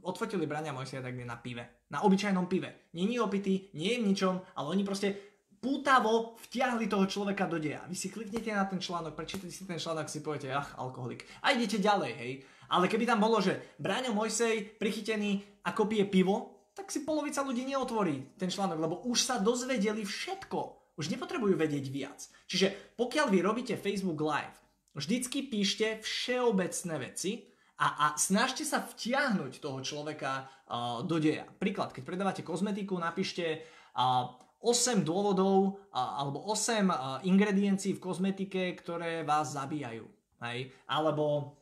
odfotili 0.05 0.45
Braňa 0.45 0.69
Mojseja 0.69 1.01
tak 1.01 1.17
na 1.17 1.41
pive. 1.41 1.89
Na 1.89 2.05
obyčajnom 2.05 2.45
pive. 2.45 2.93
Není 2.93 3.17
opitý, 3.17 3.73
nie 3.73 3.97
je 3.97 4.01
v 4.05 4.07
ničom, 4.13 4.37
ale 4.53 4.67
oni 4.69 4.85
proste 4.85 5.34
pútavo 5.65 6.37
vtiahli 6.45 6.85
toho 6.85 7.09
človeka 7.09 7.49
do 7.49 7.57
deja. 7.57 7.81
Vy 7.89 7.97
si 7.97 8.13
kliknete 8.13 8.53
na 8.53 8.69
ten 8.69 8.77
článok, 8.77 9.17
prečítate 9.17 9.49
si 9.49 9.65
ten 9.65 9.81
článok, 9.81 10.05
si 10.05 10.21
poviete, 10.21 10.53
ach, 10.53 10.77
alkoholik. 10.77 11.25
A 11.41 11.57
idete 11.57 11.81
ďalej, 11.81 12.11
hej. 12.13 12.33
Ale 12.69 12.85
keby 12.85 13.09
tam 13.09 13.17
bolo, 13.17 13.41
že 13.41 13.73
Braňo 13.81 14.13
Mojsej 14.13 14.77
prichytený 14.77 15.41
ako 15.65 15.89
pije 15.89 16.05
pivo, 16.05 16.69
tak 16.77 16.93
si 16.93 17.01
polovica 17.01 17.41
ľudí 17.41 17.65
neotvorí 17.65 18.37
ten 18.37 18.53
článok, 18.53 18.77
lebo 18.77 18.95
už 19.09 19.17
sa 19.25 19.41
dozvedeli 19.41 20.05
všetko. 20.05 20.93
Už 21.01 21.09
nepotrebujú 21.09 21.57
vedieť 21.57 21.85
viac. 21.89 22.21
Čiže 22.45 22.93
pokiaľ 22.93 23.27
vy 23.33 23.39
robíte 23.41 23.75
Facebook 23.75 24.21
Live, 24.21 24.61
vždycky 24.93 25.49
píšte 25.49 25.99
všeobecné 26.05 26.95
veci 27.01 27.49
a, 27.81 27.87
a 27.99 28.05
snažte 28.15 28.63
sa 28.63 28.85
vtiahnuť 28.85 29.59
toho 29.59 29.81
človeka 29.83 30.45
uh, 30.45 31.03
do 31.03 31.19
deja. 31.19 31.43
Príklad, 31.43 31.91
keď 31.91 32.03
predávate 32.07 32.41
kozmetiku, 32.47 32.95
napíšte 32.95 33.59
uh, 33.95 34.44
8 34.61 35.05
dôvodov 35.05 35.79
alebo 35.93 36.41
8 36.49 37.25
ingrediencií 37.27 37.95
v 37.95 38.03
kozmetike, 38.03 38.73
ktoré 38.79 39.21
vás 39.21 39.53
zabíjajú. 39.53 40.05
Hej? 40.41 40.73
Alebo 40.89 41.55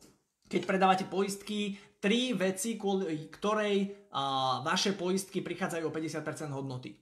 keď 0.48 0.62
predávate 0.64 1.04
poistky, 1.08 1.76
3 2.04 2.36
veci, 2.36 2.76
kvôli 2.76 3.32
ktorej 3.32 4.08
vaše 4.60 4.92
poistky 4.92 5.40
prichádzajú 5.40 5.88
o 5.88 5.94
50% 5.94 6.52
hodnoty. 6.52 6.92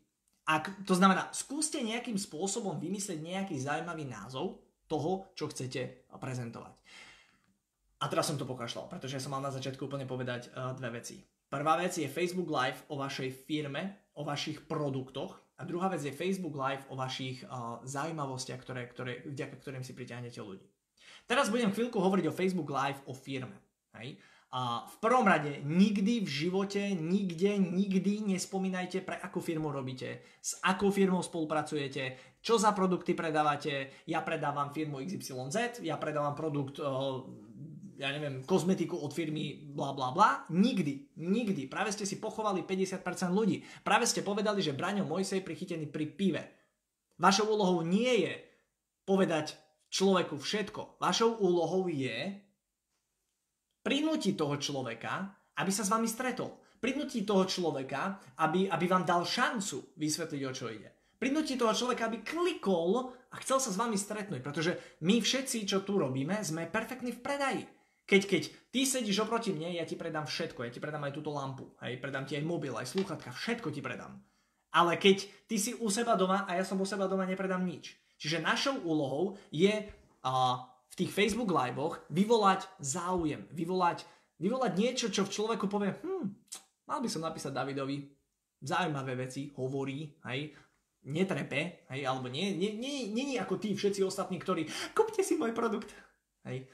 Ak, 0.46 0.86
to 0.86 0.94
znamená, 0.94 1.30
skúste 1.30 1.78
nejakým 1.82 2.18
spôsobom 2.18 2.78
vymyslieť 2.78 3.18
nejaký 3.18 3.58
zaujímavý 3.58 4.06
názov 4.06 4.58
toho, 4.90 5.30
čo 5.38 5.50
chcete 5.50 6.10
prezentovať. 6.18 6.74
A 8.02 8.10
teraz 8.10 8.26
som 8.26 8.34
to 8.34 8.46
pokašľal, 8.46 8.90
pretože 8.90 9.22
som 9.22 9.30
mal 9.30 9.42
na 9.42 9.54
začiatku 9.54 9.86
úplne 9.86 10.06
povedať 10.06 10.50
uh, 10.50 10.74
dve 10.74 10.98
veci. 10.98 11.22
Prvá 11.46 11.78
vec 11.78 11.94
je 11.94 12.10
Facebook 12.10 12.50
Live 12.50 12.90
o 12.90 12.98
vašej 12.98 13.30
firme, 13.46 14.10
o 14.18 14.26
vašich 14.26 14.66
produktoch 14.66 15.38
a 15.58 15.62
druhá 15.68 15.88
vec 15.92 16.02
je 16.02 16.14
Facebook 16.14 16.56
Live 16.56 16.88
o 16.88 16.96
vašich 16.96 17.44
uh, 17.44 17.78
zaujímavostiach, 17.84 18.60
ktoré, 18.62 18.82
ktoré, 18.88 19.12
vďaka 19.28 19.56
ktorým 19.60 19.84
si 19.84 19.92
priťahnete 19.92 20.40
ľudí. 20.40 20.64
Teraz 21.28 21.52
budem 21.52 21.70
chvíľku 21.70 22.00
hovoriť 22.00 22.26
o 22.28 22.36
Facebook 22.36 22.70
Live 22.72 23.00
o 23.06 23.14
firme. 23.14 23.54
Hej? 23.94 24.18
A 24.52 24.84
v 24.84 24.96
prvom 25.00 25.24
rade, 25.24 25.64
nikdy 25.64 26.20
v 26.20 26.28
živote, 26.28 26.92
nikde, 26.92 27.56
nikdy 27.56 28.36
nespomínajte, 28.36 29.00
pre 29.00 29.16
akú 29.16 29.40
firmu 29.40 29.72
robíte, 29.72 30.20
s 30.44 30.60
akou 30.60 30.92
firmou 30.92 31.24
spolupracujete, 31.24 32.36
čo 32.44 32.60
za 32.60 32.76
produkty 32.76 33.16
predávate. 33.16 34.04
Ja 34.04 34.20
predávam 34.20 34.68
firmu 34.68 35.00
XYZ, 35.00 35.80
ja 35.80 35.96
predávam 35.96 36.36
produkt 36.36 36.84
uh, 36.84 37.24
ja 37.96 38.08
neviem, 38.12 38.44
kozmetiku 38.46 38.96
od 39.00 39.12
firmy 39.12 39.60
bla 39.72 39.92
bla 39.92 40.12
bla. 40.12 40.30
Nikdy, 40.48 41.18
nikdy. 41.20 41.68
Práve 41.68 41.92
ste 41.92 42.08
si 42.08 42.16
pochovali 42.22 42.64
50% 42.64 43.04
ľudí. 43.32 43.60
Práve 43.84 44.08
ste 44.08 44.24
povedali, 44.24 44.64
že 44.64 44.76
Braňo 44.76 45.04
Mojsej 45.04 45.44
prichytený 45.44 45.88
pri 45.92 46.06
pive. 46.12 46.42
Vašou 47.20 47.52
úlohou 47.52 47.84
nie 47.84 48.26
je 48.26 48.32
povedať 49.04 49.54
človeku 49.92 50.40
všetko. 50.40 50.98
Vašou 50.98 51.38
úlohou 51.44 51.86
je 51.92 52.32
prinútiť 53.84 54.34
toho 54.38 54.56
človeka, 54.56 55.28
aby 55.60 55.70
sa 55.70 55.84
s 55.84 55.92
vami 55.92 56.08
stretol. 56.08 56.62
Prinútiť 56.82 57.22
toho 57.22 57.46
človeka, 57.46 58.34
aby, 58.42 58.66
aby 58.66 58.84
vám 58.90 59.06
dal 59.06 59.22
šancu 59.22 59.94
vysvetliť, 59.94 60.42
o 60.42 60.52
čo 60.54 60.66
ide. 60.72 60.90
Prinútiť 61.22 61.54
toho 61.54 61.70
človeka, 61.70 62.10
aby 62.10 62.26
klikol 62.26 63.14
a 63.30 63.34
chcel 63.38 63.62
sa 63.62 63.70
s 63.70 63.78
vami 63.78 63.94
stretnúť, 63.94 64.42
pretože 64.42 64.98
my 65.06 65.22
všetci, 65.22 65.62
čo 65.62 65.86
tu 65.86 65.94
robíme, 65.94 66.42
sme 66.42 66.66
perfektní 66.66 67.14
v 67.14 67.22
predaji. 67.22 67.62
Keď, 68.12 68.28
keď 68.28 68.42
ty 68.68 68.84
sedíš 68.84 69.24
oproti 69.24 69.56
mne, 69.56 69.72
ja 69.72 69.88
ti 69.88 69.96
predám 69.96 70.28
všetko, 70.28 70.68
ja 70.68 70.70
ti 70.72 70.84
predám 70.84 71.08
aj 71.08 71.16
túto 71.16 71.32
lampu, 71.32 71.72
hej, 71.80 71.96
predám 71.96 72.28
ti 72.28 72.36
aj 72.36 72.44
mobil, 72.44 72.76
aj 72.76 72.92
slúchatka, 72.92 73.32
všetko 73.32 73.72
ti 73.72 73.80
predám. 73.80 74.20
Ale 74.68 75.00
keď 75.00 75.24
ty 75.48 75.56
si 75.56 75.72
u 75.72 75.88
seba 75.88 76.12
doma 76.12 76.44
a 76.44 76.60
ja 76.60 76.64
som 76.64 76.76
u 76.76 76.84
seba 76.84 77.08
doma, 77.08 77.24
nepredám 77.24 77.64
nič. 77.64 77.96
Čiže 78.20 78.44
našou 78.44 78.76
úlohou 78.84 79.40
je 79.48 79.72
uh, 79.72 80.54
v 80.92 80.94
tých 81.00 81.08
Facebook 81.08 81.48
liveoch 81.48 82.04
vyvolať 82.12 82.68
záujem, 82.84 83.48
vyvolať, 83.48 84.04
vyvolať 84.36 84.72
niečo, 84.76 85.06
čo 85.08 85.24
v 85.24 85.32
človeku 85.32 85.64
povie, 85.72 85.96
hm, 85.96 86.52
mal 86.84 87.00
by 87.00 87.08
som 87.08 87.24
napísať 87.24 87.56
Davidovi 87.56 88.12
zaujímavé 88.60 89.16
veci, 89.24 89.48
hovorí, 89.56 90.20
hej, 90.28 90.52
netrepe, 91.08 91.88
hej, 91.88 92.04
alebo 92.04 92.28
nie, 92.28 92.52
nie, 92.60 92.76
nie, 92.76 93.08
nie, 93.08 93.24
nie 93.24 93.38
ako 93.40 93.56
tí 93.56 93.72
všetci 93.72 94.04
ostatní, 94.04 94.36
ktorí, 94.36 94.68
kúpte 94.92 95.24
si 95.24 95.40
môj 95.40 95.56
produkt, 95.56 95.96
hej, 96.44 96.68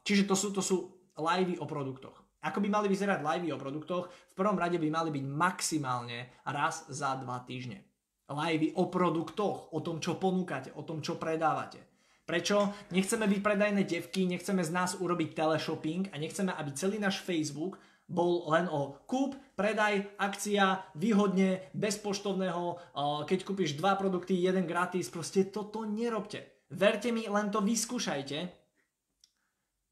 čiže 0.00 0.24
to 0.24 0.32
sú, 0.32 0.48
to 0.56 0.64
sú 0.64 0.76
livey 1.20 1.60
o 1.60 1.68
produktoch. 1.68 2.16
Ako 2.42 2.58
by 2.58 2.68
mali 2.72 2.90
vyzerať 2.90 3.22
livey 3.22 3.54
o 3.54 3.60
produktoch? 3.60 4.10
V 4.10 4.34
prvom 4.34 4.58
rade 4.58 4.80
by 4.80 4.88
mali 4.90 5.14
byť 5.14 5.24
maximálne 5.28 6.42
raz 6.42 6.88
za 6.90 7.14
dva 7.20 7.38
týždne. 7.46 7.84
Livey 8.32 8.72
o 8.80 8.88
produktoch, 8.88 9.70
o 9.70 9.78
tom, 9.84 10.00
čo 10.00 10.16
ponúkate, 10.16 10.72
o 10.74 10.82
tom, 10.82 11.04
čo 11.04 11.20
predávate. 11.20 11.78
Prečo? 12.24 12.72
Nechceme 12.90 13.28
byť 13.28 13.40
predajné 13.44 13.82
devky, 13.84 14.24
nechceme 14.24 14.64
z 14.64 14.72
nás 14.72 14.96
urobiť 14.96 15.36
teleshopping 15.36 16.10
a 16.10 16.16
nechceme, 16.16 16.50
aby 16.54 16.70
celý 16.72 16.96
náš 16.96 17.20
Facebook 17.20 17.76
bol 18.08 18.48
len 18.50 18.66
o 18.72 19.04
kúp, 19.04 19.36
predaj, 19.54 20.16
akcia, 20.16 20.96
výhodne, 20.96 21.70
bez 21.76 22.00
poštovného, 22.00 22.94
keď 23.28 23.38
kúpiš 23.42 23.76
dva 23.76 23.94
produkty, 24.00 24.38
jeden 24.38 24.64
gratis, 24.64 25.12
proste 25.12 25.48
toto 25.48 25.84
nerobte. 25.84 26.64
Verte 26.72 27.12
mi, 27.12 27.28
len 27.28 27.52
to 27.52 27.60
vyskúšajte 27.60 28.61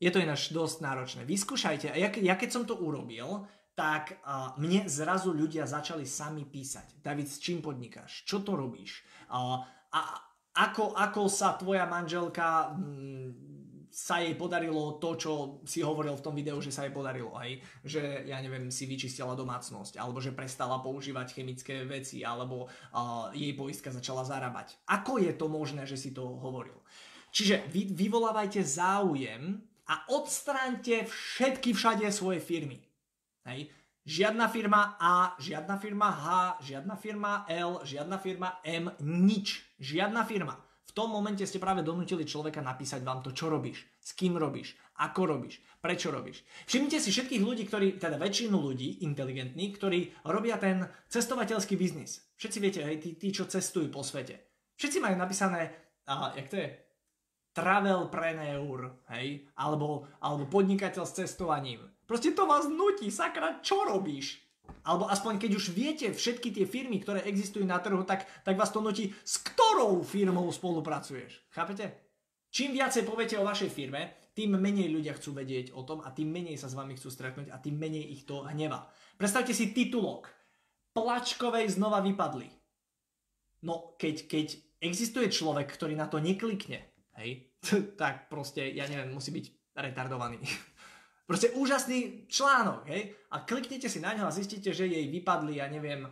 je 0.01 0.09
to 0.09 0.19
ináč 0.19 0.49
dosť 0.51 0.81
náročné. 0.81 1.23
Vyskúšajte. 1.29 1.93
Ja, 1.93 2.09
ja 2.09 2.35
keď 2.41 2.49
som 2.49 2.65
to 2.65 2.81
urobil, 2.81 3.45
tak 3.77 4.17
uh, 4.25 4.57
mne 4.57 4.89
zrazu 4.89 5.31
ľudia 5.31 5.69
začali 5.69 6.09
sami 6.09 6.49
písať. 6.49 7.05
David, 7.05 7.29
s 7.29 7.37
čím 7.37 7.61
podnikáš? 7.61 8.25
Čo 8.25 8.41
to 8.41 8.57
robíš? 8.57 9.05
Uh, 9.29 9.61
a 9.93 10.01
ako, 10.57 10.97
ako 10.97 11.31
sa 11.31 11.55
tvoja 11.55 11.87
manželka 11.87 12.75
mm, 12.75 13.29
sa 13.91 14.23
jej 14.23 14.35
podarilo 14.39 15.03
to, 15.03 15.19
čo 15.19 15.33
si 15.67 15.83
hovoril 15.83 16.15
v 16.15 16.25
tom 16.25 16.35
videu, 16.35 16.59
že 16.63 16.71
sa 16.71 16.87
jej 16.87 16.95
podarilo, 16.95 17.35
hej? 17.43 17.59
Že, 17.83 18.31
ja 18.31 18.39
neviem, 18.39 18.71
si 18.71 18.87
vyčistila 18.87 19.35
domácnosť, 19.35 19.99
alebo 19.99 20.23
že 20.23 20.35
prestala 20.35 20.79
používať 20.79 21.41
chemické 21.41 21.83
veci, 21.87 22.23
alebo 22.23 22.67
uh, 22.67 23.31
jej 23.35 23.55
poistka 23.55 23.91
začala 23.91 24.23
zarábať. 24.23 24.79
Ako 24.87 25.19
je 25.23 25.33
to 25.35 25.47
možné, 25.51 25.87
že 25.87 25.99
si 25.99 26.11
to 26.15 26.23
hovoril? 26.23 26.79
Čiže 27.31 27.71
vy 27.71 27.95
vyvolávajte 27.95 28.63
záujem 28.63 29.70
a 29.91 30.07
odstráňte 30.15 31.11
všetky 31.11 31.75
všade 31.75 32.07
svoje 32.15 32.39
firmy. 32.39 32.79
Hej. 33.43 33.75
Žiadna 34.07 34.47
firma 34.49 34.97
A, 34.97 35.35
žiadna 35.37 35.77
firma 35.77 36.09
H, 36.09 36.27
žiadna 36.63 36.95
firma 36.97 37.45
L, 37.51 37.83
žiadna 37.83 38.17
firma 38.23 38.63
M, 38.65 38.89
nič. 39.03 39.61
Žiadna 39.83 40.25
firma. 40.25 40.57
V 40.91 40.97
tom 40.97 41.11
momente 41.15 41.47
ste 41.47 41.63
práve 41.63 41.87
donútili 41.87 42.27
človeka 42.27 42.59
napísať 42.59 43.07
vám 43.07 43.23
to, 43.23 43.31
čo 43.31 43.47
robíš, 43.47 43.87
s 44.03 44.11
kým 44.19 44.35
robíš, 44.35 44.75
ako 44.99 45.23
robíš, 45.23 45.63
prečo 45.79 46.11
robíš. 46.11 46.43
Všimnite 46.67 46.99
si 46.99 47.15
všetkých 47.15 47.43
ľudí, 47.47 47.63
ktorí, 47.71 48.03
teda 48.03 48.19
väčšinu 48.19 48.59
ľudí, 48.59 49.07
inteligentných, 49.07 49.73
ktorí 49.79 50.27
robia 50.27 50.59
ten 50.59 50.83
cestovateľský 51.07 51.79
biznis. 51.79 52.35
Všetci 52.35 52.59
viete, 52.59 52.81
hej, 52.83 52.99
tí, 52.99 53.15
tí, 53.15 53.31
čo 53.31 53.47
cestujú 53.47 53.87
po 53.87 54.03
svete. 54.03 54.43
Všetci 54.75 54.99
majú 54.99 55.15
napísané, 55.15 55.71
a 56.11 56.35
jak 56.35 56.51
to 56.51 56.59
je, 56.59 56.69
travelpreneur, 57.61 59.05
hej, 59.13 59.45
alebo, 59.61 60.09
alebo 60.25 60.49
podnikateľ 60.49 61.05
s 61.05 61.21
cestovaním. 61.21 61.85
Proste 62.09 62.33
to 62.33 62.49
vás 62.49 62.65
nutí, 62.65 63.13
sakra, 63.13 63.61
čo 63.61 63.85
robíš? 63.85 64.41
Alebo 64.89 65.13
aspoň 65.13 65.37
keď 65.37 65.51
už 65.61 65.77
viete 65.77 66.09
všetky 66.09 66.57
tie 66.57 66.65
firmy, 66.65 67.05
ktoré 67.05 67.21
existujú 67.29 67.69
na 67.69 67.77
trhu, 67.85 68.01
tak, 68.09 68.25
tak 68.41 68.57
vás 68.57 68.73
to 68.73 68.81
nutí, 68.81 69.13
s 69.13 69.45
ktorou 69.45 70.01
firmou 70.01 70.49
spolupracuješ. 70.49 71.53
Chápete? 71.53 72.09
Čím 72.49 72.75
viacej 72.75 73.05
poviete 73.05 73.37
o 73.37 73.47
vašej 73.47 73.71
firme, 73.71 74.33
tým 74.33 74.57
menej 74.57 74.89
ľudia 74.89 75.15
chcú 75.21 75.37
vedieť 75.37 75.77
o 75.77 75.85
tom 75.85 76.01
a 76.01 76.11
tým 76.11 76.33
menej 76.33 76.57
sa 76.57 76.67
s 76.67 76.75
vami 76.75 76.97
chcú 76.97 77.13
stretnúť 77.13 77.53
a 77.53 77.61
tým 77.61 77.77
menej 77.77 78.09
ich 78.09 78.23
to 78.25 78.43
hneva. 78.49 78.89
Predstavte 79.21 79.53
si 79.53 79.77
titulok. 79.77 80.33
Plačkovej 80.97 81.71
znova 81.71 82.03
vypadli. 82.03 82.49
No, 83.69 83.95
keď, 84.01 84.27
keď 84.27 84.47
existuje 84.81 85.29
človek, 85.29 85.69
ktorý 85.69 85.95
na 85.95 86.09
to 86.09 86.19
neklikne, 86.19 86.90
hej, 87.21 87.53
tak 88.01 88.33
proste, 88.33 88.65
ja 88.73 88.89
neviem, 88.89 89.13
musí 89.13 89.31
byť 89.31 89.77
retardovaný. 89.77 90.41
Proste 91.31 91.55
úžasný 91.55 92.27
článok, 92.27 92.91
hej? 92.91 93.15
A 93.31 93.47
kliknite 93.47 93.87
si 93.87 94.03
na 94.03 94.11
ňo 94.19 94.27
a 94.27 94.35
zistíte, 94.35 94.75
že 94.75 94.91
jej 94.91 95.07
vypadli, 95.07 95.63
ja 95.63 95.71
neviem, 95.71 96.11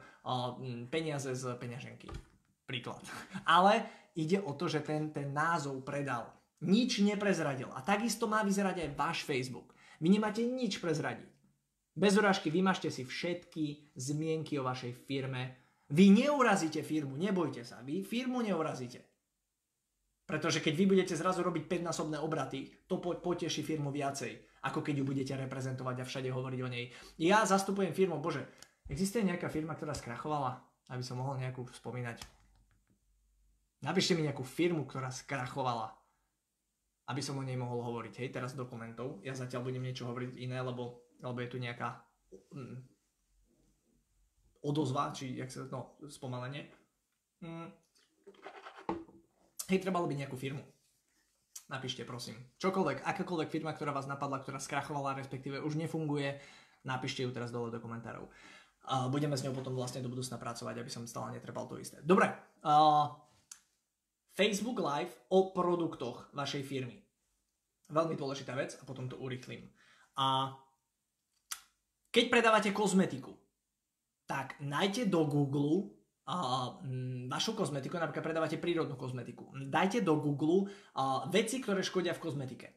peniaze 0.94 1.34
z 1.34 1.58
peňaženky. 1.58 2.06
Príklad. 2.62 3.02
Ale 3.58 3.82
ide 4.14 4.38
o 4.38 4.54
to, 4.54 4.70
že 4.70 4.86
ten, 4.86 5.10
ten 5.10 5.34
názov 5.34 5.82
predal. 5.82 6.30
Nič 6.62 7.02
neprezradil. 7.02 7.66
A 7.74 7.82
takisto 7.82 8.30
má 8.30 8.46
vyzerať 8.46 8.86
aj 8.86 8.94
váš 8.94 9.18
Facebook. 9.26 9.74
Vy 9.98 10.06
nemáte 10.06 10.46
nič 10.46 10.78
prezradiť. 10.78 11.26
Bez 11.98 12.14
urážky 12.14 12.54
vymažte 12.54 12.86
si 12.94 13.02
všetky 13.02 13.98
zmienky 13.98 14.54
o 14.54 14.62
vašej 14.62 14.94
firme 15.02 15.58
Vy 15.88 16.12
neurazíte 16.12 16.84
firmu, 16.84 17.16
nebojte 17.16 17.64
sa, 17.64 17.80
vy 17.80 18.04
firmu 18.04 18.44
neurazíte. 18.44 19.07
Pretože 20.28 20.60
keď 20.60 20.74
vy 20.76 20.84
budete 20.84 21.16
zrazu 21.16 21.40
robiť 21.40 21.64
5-násobné 21.64 22.20
obraty, 22.20 22.68
to 22.84 23.00
poteší 23.00 23.64
firmu 23.64 23.88
viacej, 23.88 24.60
ako 24.68 24.84
keď 24.84 24.94
ju 25.00 25.04
budete 25.08 25.32
reprezentovať 25.40 26.04
a 26.04 26.04
všade 26.04 26.28
hovoriť 26.28 26.60
o 26.60 26.68
nej. 26.68 26.92
Ja 27.16 27.48
zastupujem 27.48 27.96
firmu, 27.96 28.20
bože, 28.20 28.44
existuje 28.92 29.24
nejaká 29.24 29.48
firma, 29.48 29.72
ktorá 29.72 29.96
skrachovala, 29.96 30.60
aby 30.92 31.00
som 31.00 31.16
mohol 31.16 31.40
nejakú 31.40 31.64
spomínať. 31.72 32.20
Napíšte 33.88 34.12
mi 34.12 34.28
nejakú 34.28 34.44
firmu, 34.44 34.84
ktorá 34.84 35.08
skrachovala, 35.08 35.96
aby 37.08 37.24
som 37.24 37.40
o 37.40 37.46
nej 37.46 37.56
mohol 37.56 37.80
hovoriť. 37.88 38.20
Hej, 38.20 38.36
teraz 38.36 38.52
dokumentov. 38.52 39.24
Ja 39.24 39.32
zatiaľ 39.32 39.64
budem 39.64 39.80
niečo 39.80 40.12
hovoriť 40.12 40.36
iné, 40.44 40.60
lebo, 40.60 41.08
lebo 41.24 41.38
je 41.40 41.48
tu 41.48 41.56
nejaká 41.56 42.04
mm, 42.52 42.76
odozva, 44.60 45.08
či 45.16 45.40
jak 45.40 45.48
sa, 45.48 45.64
no, 45.72 45.96
spomalenie. 46.04 46.68
Mm, 47.40 47.72
Hej, 49.68 49.84
trebalo 49.84 50.08
by 50.08 50.16
nejakú 50.16 50.32
firmu. 50.40 50.64
Napíšte, 51.68 52.00
prosím. 52.08 52.40
Čokoľvek, 52.56 53.04
akákoľvek 53.04 53.52
firma, 53.52 53.76
ktorá 53.76 53.92
vás 53.92 54.08
napadla, 54.08 54.40
ktorá 54.40 54.56
skrachovala, 54.56 55.20
respektíve 55.20 55.60
už 55.60 55.76
nefunguje, 55.76 56.40
napíšte 56.88 57.20
ju 57.20 57.28
teraz 57.28 57.52
dole 57.52 57.68
do 57.68 57.76
komentárov. 57.76 58.24
Uh, 58.88 59.12
budeme 59.12 59.36
s 59.36 59.44
ňou 59.44 59.52
potom 59.52 59.76
vlastne 59.76 60.00
do 60.00 60.08
budúcna 60.08 60.40
pracovať, 60.40 60.80
aby 60.80 60.88
som 60.88 61.04
stále 61.04 61.36
netrebal 61.36 61.68
to 61.68 61.76
isté. 61.76 62.00
Dobre. 62.00 62.32
Uh, 62.64 63.12
Facebook 64.32 64.80
Live 64.80 65.12
o 65.28 65.52
produktoch 65.52 66.32
vašej 66.32 66.64
firmy. 66.64 67.04
Veľmi 67.92 68.16
dôležitá 68.16 68.56
vec 68.56 68.72
a 68.80 68.88
potom 68.88 69.04
to 69.04 69.20
urychlím. 69.20 69.68
A 70.16 70.56
keď 72.08 72.24
predávate 72.32 72.72
kozmetiku, 72.72 73.36
tak 74.24 74.56
najte 74.64 75.04
do 75.04 75.28
Google 75.28 75.97
vašu 77.28 77.56
kozmetiku, 77.56 77.96
napríklad 77.96 78.24
predávate 78.24 78.60
prírodnú 78.60 79.00
kozmetiku, 79.00 79.48
dajte 79.56 80.04
do 80.04 80.20
Google 80.20 80.68
veci, 81.32 81.64
ktoré 81.64 81.80
škodia 81.80 82.12
v 82.12 82.20
kozmetike. 82.20 82.68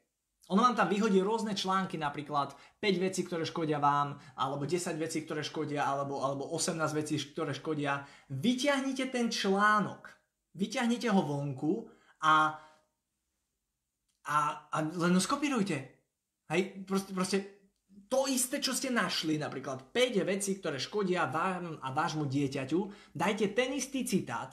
Ono 0.52 0.68
vám 0.68 0.76
tam 0.76 0.92
vyhodí 0.92 1.24
rôzne 1.24 1.56
články, 1.56 1.96
napríklad 1.96 2.52
5 2.84 2.84
vecí, 3.00 3.24
ktoré 3.24 3.48
škodia 3.48 3.80
vám, 3.80 4.20
alebo 4.36 4.68
10 4.68 5.00
vecí, 5.00 5.24
ktoré 5.24 5.48
škodia, 5.48 5.88
alebo, 5.88 6.20
alebo 6.20 6.44
18 6.52 6.76
vecí, 6.92 7.16
ktoré 7.32 7.56
škodia. 7.56 8.04
Vyťahnite 8.28 9.08
ten 9.16 9.32
článok, 9.32 10.12
vyťahnite 10.60 11.08
ho 11.08 11.22
vonku 11.24 11.88
a, 12.28 12.60
a, 14.28 14.38
a 14.68 14.78
len 14.84 15.16
ho 15.16 15.22
skopírujte. 15.24 15.78
Hej, 16.52 16.84
proste, 16.84 17.12
proste 17.16 17.38
to 18.12 18.28
isté, 18.28 18.60
čo 18.60 18.76
ste 18.76 18.92
našli, 18.92 19.40
napríklad 19.40 19.96
5 19.96 20.28
vecí, 20.28 20.60
ktoré 20.60 20.76
škodia 20.76 21.32
vám 21.32 21.80
a 21.80 21.96
vášmu 21.96 22.28
dieťaťu, 22.28 23.16
dajte 23.16 23.56
ten 23.56 23.72
istý 23.72 24.04
citát 24.04 24.52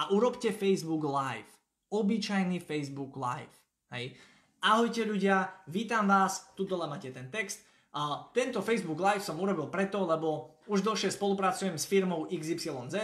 a 0.00 0.08
urobte 0.16 0.48
Facebook 0.48 1.04
Live. 1.04 1.52
Obyčajný 1.92 2.56
Facebook 2.64 3.12
Live. 3.20 3.52
Hej. 3.92 4.16
Ahojte 4.64 5.04
ľudia, 5.04 5.60
vítam 5.68 6.08
vás, 6.08 6.56
tu 6.56 6.64
dole 6.64 6.88
máte 6.88 7.12
ten 7.12 7.28
text. 7.28 7.68
A 7.92 8.32
tento 8.32 8.64
Facebook 8.64 8.96
Live 8.96 9.20
som 9.20 9.36
urobil 9.36 9.68
preto, 9.68 10.00
lebo 10.08 10.56
už 10.64 10.80
dlhšie 10.80 11.12
spolupracujem 11.12 11.76
s 11.76 11.84
firmou 11.84 12.24
XYZ. 12.32 12.96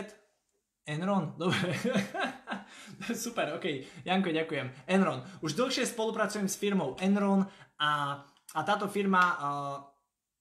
Enron, 0.88 1.36
dobre. 1.36 1.68
Super, 3.24 3.60
ok. 3.60 3.66
Janko, 4.08 4.32
ďakujem. 4.32 4.88
Enron. 4.88 5.20
Už 5.44 5.52
dlhšie 5.52 5.84
spolupracujem 5.84 6.48
s 6.48 6.56
firmou 6.56 6.96
Enron 6.98 7.44
a 7.76 8.20
a 8.54 8.60
táto 8.64 8.86
firma... 8.88 9.22
Uh, 9.40 9.78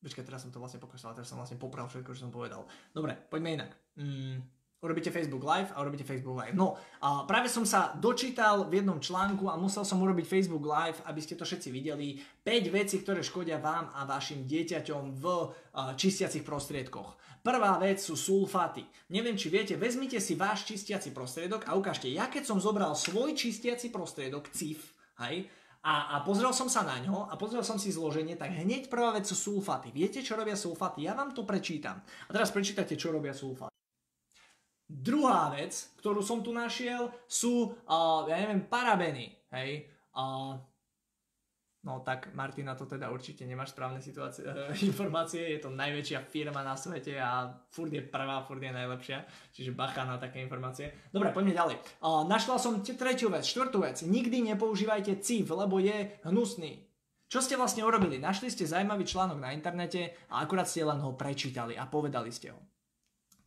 počkaj, 0.01 0.25
teraz 0.25 0.41
som 0.41 0.51
to 0.51 0.57
vlastne 0.57 0.81
pokračoval, 0.81 1.13
teraz 1.13 1.29
som 1.29 1.37
vlastne 1.37 1.61
popral 1.61 1.85
všetko, 1.85 2.11
čo 2.17 2.25
som 2.25 2.33
povedal. 2.33 2.65
Dobre, 2.89 3.13
poďme 3.29 3.61
inak. 3.61 3.71
Mm, 4.01 4.41
urobíte 4.81 5.13
Facebook 5.13 5.45
Live 5.45 5.69
a 5.77 5.85
urobíte 5.85 6.01
Facebook 6.01 6.41
Live. 6.41 6.57
No, 6.57 6.73
a 7.05 7.29
práve 7.29 7.53
som 7.53 7.61
sa 7.61 7.93
dočítal 7.93 8.65
v 8.65 8.81
jednom 8.81 8.97
článku 8.97 9.45
a 9.45 9.61
musel 9.61 9.85
som 9.85 10.01
urobiť 10.01 10.25
Facebook 10.25 10.65
Live, 10.65 11.05
aby 11.05 11.21
ste 11.21 11.37
to 11.37 11.45
všetci 11.45 11.69
videli. 11.69 12.17
5 12.41 12.73
vecí, 12.73 12.97
ktoré 13.05 13.21
škodia 13.21 13.61
vám 13.61 13.93
a 13.93 14.09
vašim 14.09 14.49
dieťaťom 14.49 15.21
v 15.21 15.25
čistiacich 15.93 16.41
prostriedkoch. 16.41 17.21
Prvá 17.41 17.77
vec 17.81 17.97
sú 18.01 18.13
sulfáty. 18.17 18.85
Neviem, 19.09 19.33
či 19.33 19.49
viete, 19.49 19.73
vezmite 19.73 20.21
si 20.21 20.37
váš 20.37 20.65
čistiaci 20.65 21.09
prostriedok 21.09 21.65
a 21.65 21.73
ukážte, 21.73 22.09
ja 22.09 22.29
keď 22.29 22.45
som 22.45 22.61
zobral 22.61 22.93
svoj 22.93 23.33
čistiaci 23.33 23.89
prostriedok, 23.89 24.49
CIF, 24.53 24.93
hej, 25.25 25.49
a, 25.81 26.13
a 26.13 26.15
pozrel 26.21 26.53
som 26.53 26.69
sa 26.69 26.85
na 26.85 27.01
ňo 27.01 27.25
a 27.25 27.33
pozrel 27.41 27.65
som 27.65 27.81
si 27.81 27.89
zloženie, 27.89 28.37
tak 28.37 28.53
hneď 28.53 28.85
prvá 28.85 29.17
vec 29.17 29.25
sú 29.25 29.33
sulfaty. 29.33 29.89
Viete, 29.89 30.21
čo 30.21 30.37
robia 30.37 30.53
sulfaty? 30.53 31.09
Ja 31.09 31.17
vám 31.17 31.33
to 31.33 31.41
prečítam. 31.41 32.05
A 32.05 32.29
teraz 32.29 32.53
prečítate, 32.53 32.93
čo 32.93 33.09
robia 33.09 33.33
sulfaty. 33.33 33.73
Druhá 34.85 35.49
vec, 35.49 35.73
ktorú 35.97 36.21
som 36.21 36.45
tu 36.45 36.53
našiel, 36.53 37.09
sú, 37.25 37.73
uh, 37.73 38.27
ja 38.29 38.37
neviem, 38.45 38.69
parabeny. 38.69 39.33
Hej? 39.49 39.89
Uh, 40.13 40.59
No 41.81 42.05
tak 42.05 42.29
Martina 42.37 42.77
to 42.77 42.85
teda 42.85 43.09
určite 43.09 43.41
nemá 43.41 43.65
správne 43.65 43.97
situácie, 43.97 44.45
informácie, 44.89 45.57
je 45.57 45.65
to 45.65 45.73
najväčšia 45.73 46.21
firma 46.29 46.61
na 46.61 46.77
svete 46.77 47.17
a 47.17 47.49
furt 47.73 47.89
je 47.89 48.05
prvá, 48.05 48.45
furt 48.45 48.61
je 48.61 48.69
najlepšia, 48.69 49.25
čiže 49.49 49.73
bacha 49.73 50.05
na 50.05 50.21
také 50.21 50.45
informácie. 50.45 50.93
Dobre, 51.09 51.33
poďme 51.33 51.57
ďalej. 51.57 51.75
Uh, 52.05 52.21
našla 52.29 52.61
som 52.61 52.85
tretiu 52.85 53.33
vec, 53.33 53.49
štvrtú 53.49 53.81
vec. 53.81 53.97
Nikdy 54.05 54.53
nepoužívajte 54.53 55.25
CIF, 55.25 55.49
lebo 55.49 55.81
je 55.81 56.21
hnusný. 56.21 56.85
Čo 57.25 57.41
ste 57.41 57.57
vlastne 57.57 57.81
urobili? 57.81 58.21
Našli 58.21 58.53
ste 58.53 58.69
zaujímavý 58.69 59.01
článok 59.01 59.41
na 59.41 59.49
internete 59.49 60.13
a 60.29 60.45
akurát 60.45 60.69
ste 60.69 60.85
len 60.85 61.01
ho 61.01 61.17
prečítali 61.17 61.73
a 61.73 61.89
povedali 61.89 62.29
ste 62.29 62.53
ho. 62.53 62.61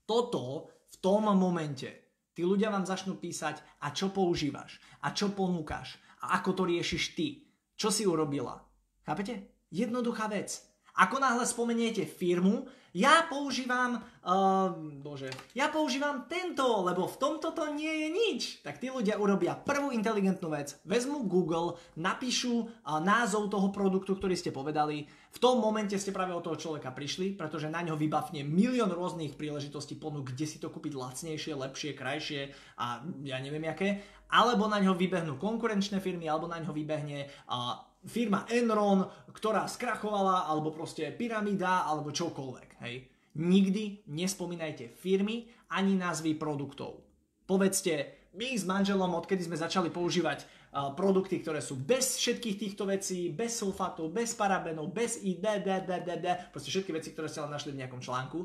Toto 0.03 0.75
v 0.91 0.97
tom 0.99 1.31
momente 1.39 2.19
tí 2.35 2.43
ľudia 2.43 2.73
vám 2.73 2.83
začnú 2.83 3.15
písať 3.21 3.79
a 3.85 3.95
čo 3.95 4.11
používaš 4.11 4.83
a 5.07 5.15
čo 5.15 5.31
ponúkaš 5.31 6.03
a 6.25 6.41
ako 6.41 6.51
to 6.57 6.63
riešiš 6.65 7.15
ty 7.15 7.44
čo 7.75 7.91
si 7.91 8.07
urobila? 8.07 8.63
Chápete? 9.03 9.67
Jednoduchá 9.71 10.31
vec. 10.31 10.63
Ako 10.95 11.19
náhle 11.19 11.43
spomeniete 11.43 12.07
firmu, 12.07 12.71
ja 12.95 13.27
používam, 13.27 13.99
uh, 14.23 14.71
bože, 15.03 15.27
ja 15.51 15.67
používam 15.67 16.31
tento, 16.31 16.63
lebo 16.87 17.11
v 17.11 17.19
tomto 17.19 17.51
to 17.51 17.75
nie 17.75 17.91
je 17.91 18.09
nič. 18.15 18.41
Tak 18.63 18.79
tí 18.79 18.87
ľudia 18.87 19.19
urobia 19.19 19.59
prvú 19.59 19.91
inteligentnú 19.91 20.55
vec, 20.55 20.79
vezmu 20.87 21.27
Google, 21.27 21.75
napíšu 21.99 22.55
uh, 22.55 23.03
názov 23.03 23.51
toho 23.51 23.75
produktu, 23.75 24.15
ktorý 24.15 24.39
ste 24.39 24.55
povedali. 24.55 25.11
V 25.35 25.43
tom 25.43 25.59
momente 25.59 25.99
ste 25.99 26.15
práve 26.15 26.31
od 26.31 26.47
toho 26.47 26.55
človeka 26.55 26.95
prišli, 26.95 27.35
pretože 27.35 27.67
na 27.67 27.83
ňo 27.83 27.99
vybavne 27.99 28.47
milión 28.47 28.95
rôznych 28.95 29.35
príležitostí 29.35 29.99
ponúk, 29.99 30.31
kde 30.31 30.47
si 30.47 30.63
to 30.63 30.71
kúpiť 30.71 30.95
lacnejšie, 30.95 31.59
lepšie, 31.59 31.91
krajšie 31.99 32.55
a 32.79 33.03
ja 33.27 33.43
neviem 33.43 33.67
aké. 33.67 34.07
Alebo 34.31 34.71
na 34.71 34.79
ňo 34.79 34.95
vybehnú 34.95 35.35
konkurenčné 35.43 35.99
firmy, 35.99 36.31
alebo 36.31 36.47
na 36.47 36.63
ňo 36.63 36.71
vybehne 36.71 37.27
uh, 37.51 37.94
firma 38.05 38.45
Enron, 38.53 39.05
ktorá 39.35 39.67
skrachovala, 39.67 40.47
alebo 40.47 40.71
proste 40.71 41.11
pyramida, 41.13 41.89
alebo 41.89 42.15
čokoľvek. 42.15 42.71
Hej. 42.85 42.95
Nikdy 43.35 44.07
nespomínajte 44.15 44.95
firmy 44.95 45.51
ani 45.75 45.99
názvy 45.99 46.39
produktov. 46.39 47.03
Povedzte, 47.45 48.25
my 48.35 48.55
s 48.55 48.65
manželom, 48.67 49.15
odkedy 49.15 49.47
sme 49.47 49.59
začali 49.59 49.91
používať 49.91 50.64
produkty, 50.75 51.39
ktoré 51.39 51.63
sú 51.63 51.79
bez 51.79 52.19
všetkých 52.19 52.57
týchto 52.59 52.85
vecí, 52.91 53.31
bez 53.31 53.55
sulfátov, 53.63 54.11
bez 54.11 54.35
parabenov, 54.35 54.91
bez 54.91 55.23
ID, 55.23 55.63
d, 55.63 55.71
d, 55.87 56.27
proste 56.51 56.75
všetky 56.75 56.91
veci, 56.91 57.15
ktoré 57.15 57.31
ste 57.31 57.47
len 57.47 57.55
našli 57.55 57.71
v 57.71 57.81
nejakom 57.87 58.03
článku, 58.03 58.43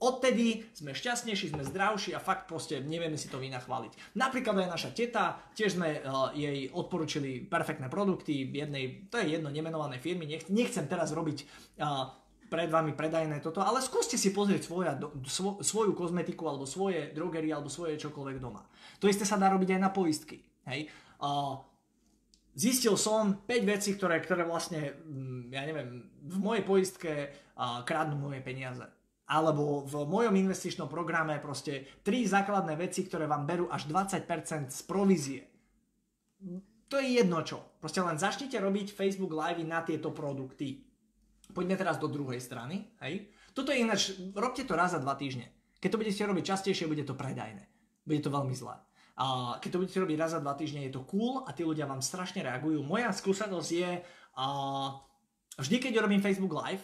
odtedy 0.00 0.64
sme 0.72 0.96
šťastnejší, 0.96 1.52
sme 1.52 1.62
zdravší 1.62 2.16
a 2.16 2.24
fakt 2.24 2.48
proste 2.48 2.80
nevieme 2.80 3.20
si 3.20 3.28
to 3.28 3.36
vynachváliť. 3.36 4.16
Napríklad 4.16 4.64
aj 4.64 4.72
naša 4.72 4.90
teta, 4.96 5.36
tiež 5.52 5.76
sme 5.76 6.00
jej 6.32 6.72
odporučili 6.72 7.44
perfektné 7.44 7.92
produkty 7.92 8.48
jednej, 8.48 9.06
to 9.12 9.20
je 9.20 9.36
jedno 9.36 9.52
nemenované 9.52 10.00
firmy, 10.00 10.24
Nech, 10.24 10.48
nechcem 10.48 10.88
teraz 10.88 11.12
robiť 11.12 11.44
uh, 11.78 12.08
pred 12.50 12.66
vami 12.66 12.96
predajné 12.96 13.38
toto, 13.44 13.62
ale 13.62 13.78
skúste 13.84 14.18
si 14.18 14.34
pozrieť 14.34 14.66
svoja, 14.66 14.98
svo, 15.28 15.62
svoju 15.62 15.94
kozmetiku 15.94 16.48
alebo 16.50 16.66
svoje 16.66 17.14
drogery 17.14 17.52
alebo 17.54 17.70
svoje 17.70 18.00
čokoľvek 18.00 18.36
doma. 18.42 18.66
To 18.98 19.06
isté 19.06 19.22
sa 19.22 19.38
dá 19.38 19.52
robiť 19.52 19.78
aj 19.78 19.80
na 19.80 19.90
poistky. 19.92 20.42
Hej? 20.66 20.90
Zistil 22.56 22.96
som 22.98 23.46
5 23.46 23.62
vecí, 23.62 23.94
ktoré, 23.94 24.18
ktoré 24.20 24.42
vlastne, 24.42 24.96
mm, 25.06 25.54
ja 25.54 25.62
neviem, 25.64 26.10
v 26.26 26.36
mojej 26.40 26.64
poistke 26.66 27.12
kradnú 27.86 28.16
moje 28.18 28.40
peniaze 28.42 28.84
alebo 29.30 29.86
v 29.86 29.94
mojom 30.10 30.34
investičnom 30.34 30.90
programe 30.90 31.38
proste 31.38 32.02
tri 32.02 32.26
základné 32.26 32.74
veci, 32.74 33.06
ktoré 33.06 33.30
vám 33.30 33.46
berú 33.46 33.70
až 33.70 33.86
20% 33.86 34.26
z 34.74 34.82
provízie. 34.82 35.46
To 36.90 36.98
je 36.98 37.22
jedno 37.22 37.38
čo. 37.46 37.62
Proste 37.78 38.02
len 38.02 38.18
začnite 38.18 38.58
robiť 38.58 38.90
Facebook 38.90 39.30
Live 39.30 39.62
na 39.62 39.86
tieto 39.86 40.10
produkty. 40.10 40.82
Poďme 41.54 41.78
teraz 41.78 42.02
do 42.02 42.10
druhej 42.10 42.42
strany. 42.42 42.90
Hej. 43.06 43.30
Toto 43.54 43.70
je 43.70 43.78
ináč, 43.78 44.18
robte 44.34 44.66
to 44.66 44.74
raz 44.74 44.98
za 44.98 45.00
dva 45.02 45.14
týždne. 45.14 45.46
Keď 45.78 45.88
to 45.94 46.00
budete 46.02 46.22
robiť 46.26 46.44
častejšie, 46.50 46.90
bude 46.90 47.06
to 47.06 47.14
predajné. 47.14 47.70
Bude 48.02 48.20
to 48.26 48.34
veľmi 48.34 48.54
zlé. 48.58 48.82
A 49.20 49.60
keď 49.60 49.68
to 49.76 49.80
budete 49.84 50.00
robiť 50.00 50.16
raz 50.16 50.32
za 50.32 50.40
dva 50.40 50.56
týždne, 50.56 50.88
je 50.88 50.96
to 50.96 51.04
cool 51.04 51.44
a 51.44 51.52
tí 51.52 51.60
ľudia 51.60 51.84
vám 51.84 52.00
strašne 52.00 52.40
reagujú. 52.40 52.80
Moja 52.80 53.12
skúsenosť 53.12 53.68
je, 53.68 53.90
vždy 55.60 55.76
keď 55.76 56.00
robím 56.00 56.24
Facebook 56.24 56.56
Live, 56.56 56.80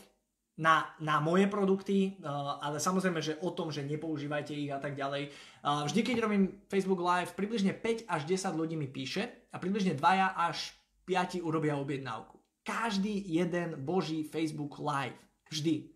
na, 0.56 0.88
na 1.04 1.20
moje 1.20 1.44
produkty, 1.52 2.16
ale 2.60 2.80
samozrejme, 2.80 3.20
že 3.20 3.36
o 3.44 3.52
tom, 3.52 3.68
že 3.68 3.84
nepoužívajte 3.84 4.56
ich 4.56 4.72
a 4.72 4.80
tak 4.80 4.96
ďalej. 4.96 5.28
Vždy, 5.64 6.00
keď 6.00 6.16
robím 6.24 6.64
Facebook 6.72 7.00
Live, 7.00 7.36
približne 7.36 7.76
5 7.76 8.08
až 8.08 8.22
10 8.24 8.56
ľudí 8.56 8.72
mi 8.72 8.88
píše 8.88 9.48
a 9.52 9.60
približne 9.60 9.92
2 9.92 10.00
až 10.32 10.72
5 11.04 11.44
urobia 11.44 11.76
objednávku. 11.76 12.40
Každý 12.64 13.20
jeden 13.28 13.84
boží 13.84 14.24
Facebook 14.24 14.80
Live. 14.80 15.20
Vždy. 15.52 15.95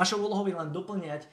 Vašou 0.00 0.24
úlohou 0.24 0.48
je 0.48 0.56
len 0.56 0.72
doplňať 0.72 1.28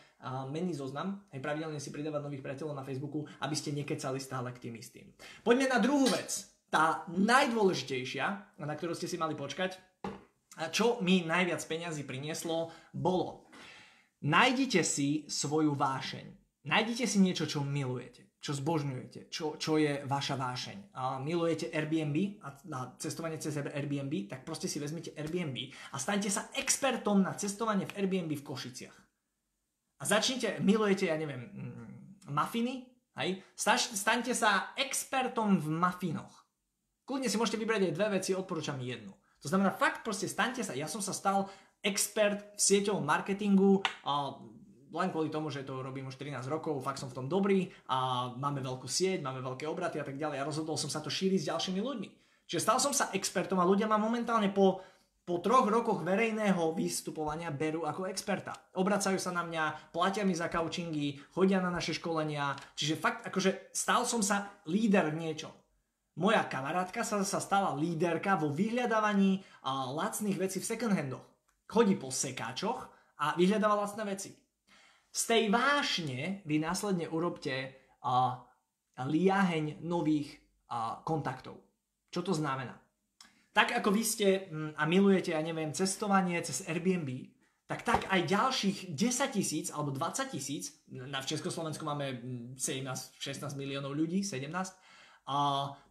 menný 0.51 0.75
zoznam, 0.75 1.23
aj 1.31 1.39
pravidelne 1.39 1.79
si 1.79 1.87
pridávať 1.87 2.19
nových 2.19 2.43
priateľov 2.43 2.75
na 2.75 2.83
Facebooku, 2.83 3.23
aby 3.39 3.55
ste 3.55 3.71
nekecali 3.71 4.19
stále 4.19 4.51
k 4.51 4.67
tým 4.67 4.75
istým. 4.75 5.07
Poďme 5.39 5.71
na 5.71 5.79
druhú 5.79 6.03
vec. 6.11 6.51
Tá 6.67 7.07
najdôležitejšia, 7.07 8.59
na 8.59 8.75
ktorú 8.75 8.91
ste 8.91 9.07
si 9.07 9.15
mali 9.15 9.39
počkať, 9.39 9.79
a 10.59 10.67
čo 10.67 10.99
mi 10.99 11.23
najviac 11.23 11.63
peňazí 11.63 12.03
prinieslo, 12.03 12.75
bolo 12.91 13.47
Nájdite 14.17 14.81
si 14.81 15.29
svoju 15.29 15.77
vášeň. 15.77 16.25
Nájdite 16.67 17.05
si 17.05 17.23
niečo, 17.23 17.45
čo 17.45 17.63
milujete, 17.63 18.26
čo 18.47 18.55
zbožňujete, 18.55 19.27
čo, 19.27 19.59
čo 19.59 19.75
je 19.75 20.07
vaša 20.07 20.39
vášeň. 20.39 20.95
A 20.95 21.19
milujete 21.19 21.67
Airbnb 21.67 22.39
a, 22.39 22.55
a 22.55 22.79
cestovanie 22.95 23.35
cez 23.43 23.59
Airbnb, 23.59 24.31
tak 24.31 24.47
proste 24.47 24.71
si 24.71 24.79
vezmite 24.79 25.11
Airbnb 25.19 25.75
a 25.91 25.99
staňte 25.99 26.31
sa 26.31 26.47
expertom 26.55 27.19
na 27.19 27.35
cestovanie 27.35 27.83
v 27.91 27.99
Airbnb 27.99 28.31
v 28.39 28.47
Košiciach. 28.47 28.97
A 29.99 30.03
začnite, 30.07 30.63
milujete, 30.63 31.11
ja 31.11 31.19
neviem, 31.19 31.43
mm, 31.43 32.31
mafiny, 32.31 32.87
hej? 33.19 33.43
staňte 33.59 34.31
sa 34.31 34.71
expertom 34.79 35.59
v 35.59 35.67
mafinoch. 35.67 36.47
Kľudne 37.03 37.27
si 37.27 37.35
môžete 37.35 37.59
vybrať 37.59 37.91
aj 37.91 37.95
dve 37.99 38.07
veci, 38.15 38.31
odporúčam 38.31 38.79
jednu. 38.79 39.11
To 39.43 39.51
znamená, 39.51 39.75
fakt 39.75 40.07
proste 40.07 40.31
staňte 40.31 40.63
sa. 40.63 40.71
Ja 40.71 40.87
som 40.87 41.03
sa 41.03 41.11
stal 41.11 41.51
expert 41.83 42.55
v 42.55 42.59
sieťovom 42.63 43.03
marketingu 43.03 43.83
a 44.07 44.39
len 44.93 45.09
kvôli 45.11 45.27
tomu, 45.27 45.51
že 45.51 45.67
to 45.67 45.83
robím 45.83 46.07
už 46.07 46.15
13 46.15 46.43
rokov, 46.47 46.79
fakt 46.79 47.01
som 47.01 47.11
v 47.11 47.17
tom 47.17 47.27
dobrý 47.27 47.67
a 47.91 48.29
máme 48.35 48.63
veľkú 48.63 48.87
sieť, 48.87 49.19
máme 49.19 49.43
veľké 49.43 49.67
obraty 49.67 49.99
a 49.99 50.05
tak 50.07 50.15
ďalej 50.15 50.39
a 50.39 50.47
rozhodol 50.47 50.79
som 50.79 50.87
sa 50.87 51.03
to 51.03 51.11
šíriť 51.11 51.39
s 51.43 51.49
ďalšími 51.51 51.79
ľuďmi. 51.83 52.09
Čiže 52.47 52.63
stal 52.63 52.79
som 52.79 52.95
sa 52.95 53.11
expertom 53.11 53.59
a 53.59 53.67
ľudia 53.67 53.91
ma 53.91 53.99
momentálne 53.99 54.47
po, 54.47 54.79
po 55.27 55.43
troch 55.43 55.67
rokoch 55.67 55.99
verejného 55.99 56.71
vystupovania 56.71 57.51
berú 57.51 57.83
ako 57.83 58.07
experta. 58.07 58.55
Obracajú 58.79 59.19
sa 59.19 59.35
na 59.35 59.43
mňa, 59.43 59.91
platia 59.91 60.23
mi 60.23 60.31
za 60.31 60.47
coachingy, 60.47 61.19
chodia 61.35 61.59
na 61.59 61.67
naše 61.67 61.91
školenia, 61.99 62.55
čiže 62.71 62.95
fakt 62.95 63.27
akože 63.27 63.75
stal 63.75 64.07
som 64.07 64.23
sa 64.23 64.63
líder 64.71 65.11
v 65.11 65.27
niečom. 65.27 65.51
Moja 66.17 66.47
kamarátka 66.49 67.05
sa, 67.05 67.21
sa 67.21 67.37
stala 67.37 67.77
líderka 67.77 68.39
vo 68.39 68.49
vyhľadávaní 68.49 69.43
a, 69.61 69.91
lacných 69.91 70.39
vecí 70.39 70.57
v 70.63 70.65
second 70.65 70.95
handoch. 70.95 71.21
Chodí 71.69 71.93
po 71.99 72.09
sekáčoch 72.09 72.89
a 73.21 73.35
vyhľadáva 73.35 73.85
lacné 73.85 74.03
veci. 74.07 74.46
Z 75.17 75.23
tej 75.33 75.43
vášne 75.49 76.45
vy 76.45 76.61
následne 76.61 77.09
urobte 77.09 77.73
a, 78.05 78.37
liaheň 79.01 79.81
nových 79.81 80.37
a, 80.69 81.01
kontaktov. 81.01 81.57
Čo 82.13 82.21
to 82.21 82.33
znamená? 82.37 82.77
Tak 83.49 83.73
ako 83.81 83.89
vy 83.89 84.03
ste 84.05 84.45
m, 84.53 84.77
a 84.77 84.85
milujete, 84.85 85.33
ja 85.33 85.41
neviem, 85.41 85.73
cestovanie 85.73 86.37
cez 86.45 86.69
Airbnb, 86.69 87.33
tak 87.65 87.81
tak 87.81 88.05
aj 88.13 88.29
ďalších 88.29 88.77
10 88.93 89.33
tisíc 89.33 89.65
alebo 89.73 89.89
20 89.89 90.29
tisíc, 90.29 90.85
na 90.93 91.17
v 91.17 91.29
Československu 91.33 91.81
máme 91.81 92.21
17-16 92.53 93.57
miliónov 93.57 93.97
ľudí, 93.97 94.21
17, 94.21 94.53
a 95.27 95.37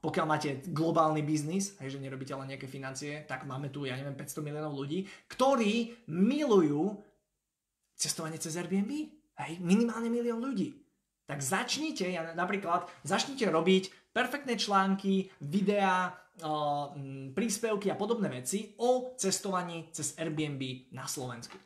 pokiaľ 0.00 0.26
máte 0.30 0.64
globálny 0.70 1.20
biznis, 1.20 1.76
hej, 1.82 1.92
že 1.92 2.00
nerobíte 2.00 2.32
len 2.32 2.56
nejaké 2.56 2.70
financie, 2.70 3.26
tak 3.28 3.44
máme 3.44 3.68
tu, 3.68 3.84
ja 3.84 3.98
neviem, 3.98 4.16
500 4.16 4.40
miliónov 4.40 4.72
ľudí, 4.72 5.04
ktorí 5.28 6.06
milujú 6.08 6.96
cestovanie 7.96 8.40
cez 8.40 8.54
Airbnb. 8.56 9.15
Hej, 9.36 9.60
minimálne 9.60 10.08
milión 10.08 10.40
ľudí. 10.40 10.72
Tak 11.26 11.42
začnite, 11.42 12.06
ja 12.06 12.22
napríklad, 12.32 12.86
začnite 13.02 13.50
robiť 13.50 14.14
perfektné 14.14 14.54
články, 14.56 15.28
videá, 15.42 16.14
príspevky 17.32 17.88
a 17.88 17.96
podobné 17.96 18.28
veci 18.28 18.76
o 18.80 19.16
cestovaní 19.16 19.88
cez 19.92 20.16
Airbnb 20.20 20.92
na 20.92 21.08
Slovensku 21.08 21.56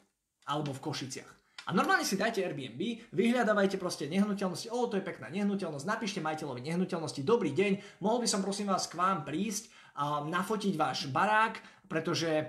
alebo 0.46 0.74
v 0.74 0.83
Košiciach. 0.83 1.30
A 1.68 1.76
normálne 1.76 2.02
si 2.02 2.18
dajte 2.18 2.42
Airbnb, 2.42 3.12
vyhľadávajte 3.14 3.78
proste 3.78 4.11
nehnuteľnosti, 4.11 4.72
o, 4.74 4.90
to 4.90 4.98
je 4.98 5.06
pekná 5.06 5.30
nehnuteľnosť, 5.30 5.87
napíšte 5.87 6.18
majiteľovi 6.18 6.66
nehnuteľnosti, 6.66 7.22
dobrý 7.22 7.54
deň, 7.54 8.02
mohol 8.02 8.24
by 8.24 8.28
som 8.30 8.42
prosím 8.42 8.72
vás 8.72 8.90
k 8.90 8.98
vám 8.98 9.22
prísť 9.22 9.70
a 9.94 10.24
nafotiť 10.26 10.74
váš 10.74 11.06
barák, 11.12 11.62
pretože 11.87 12.48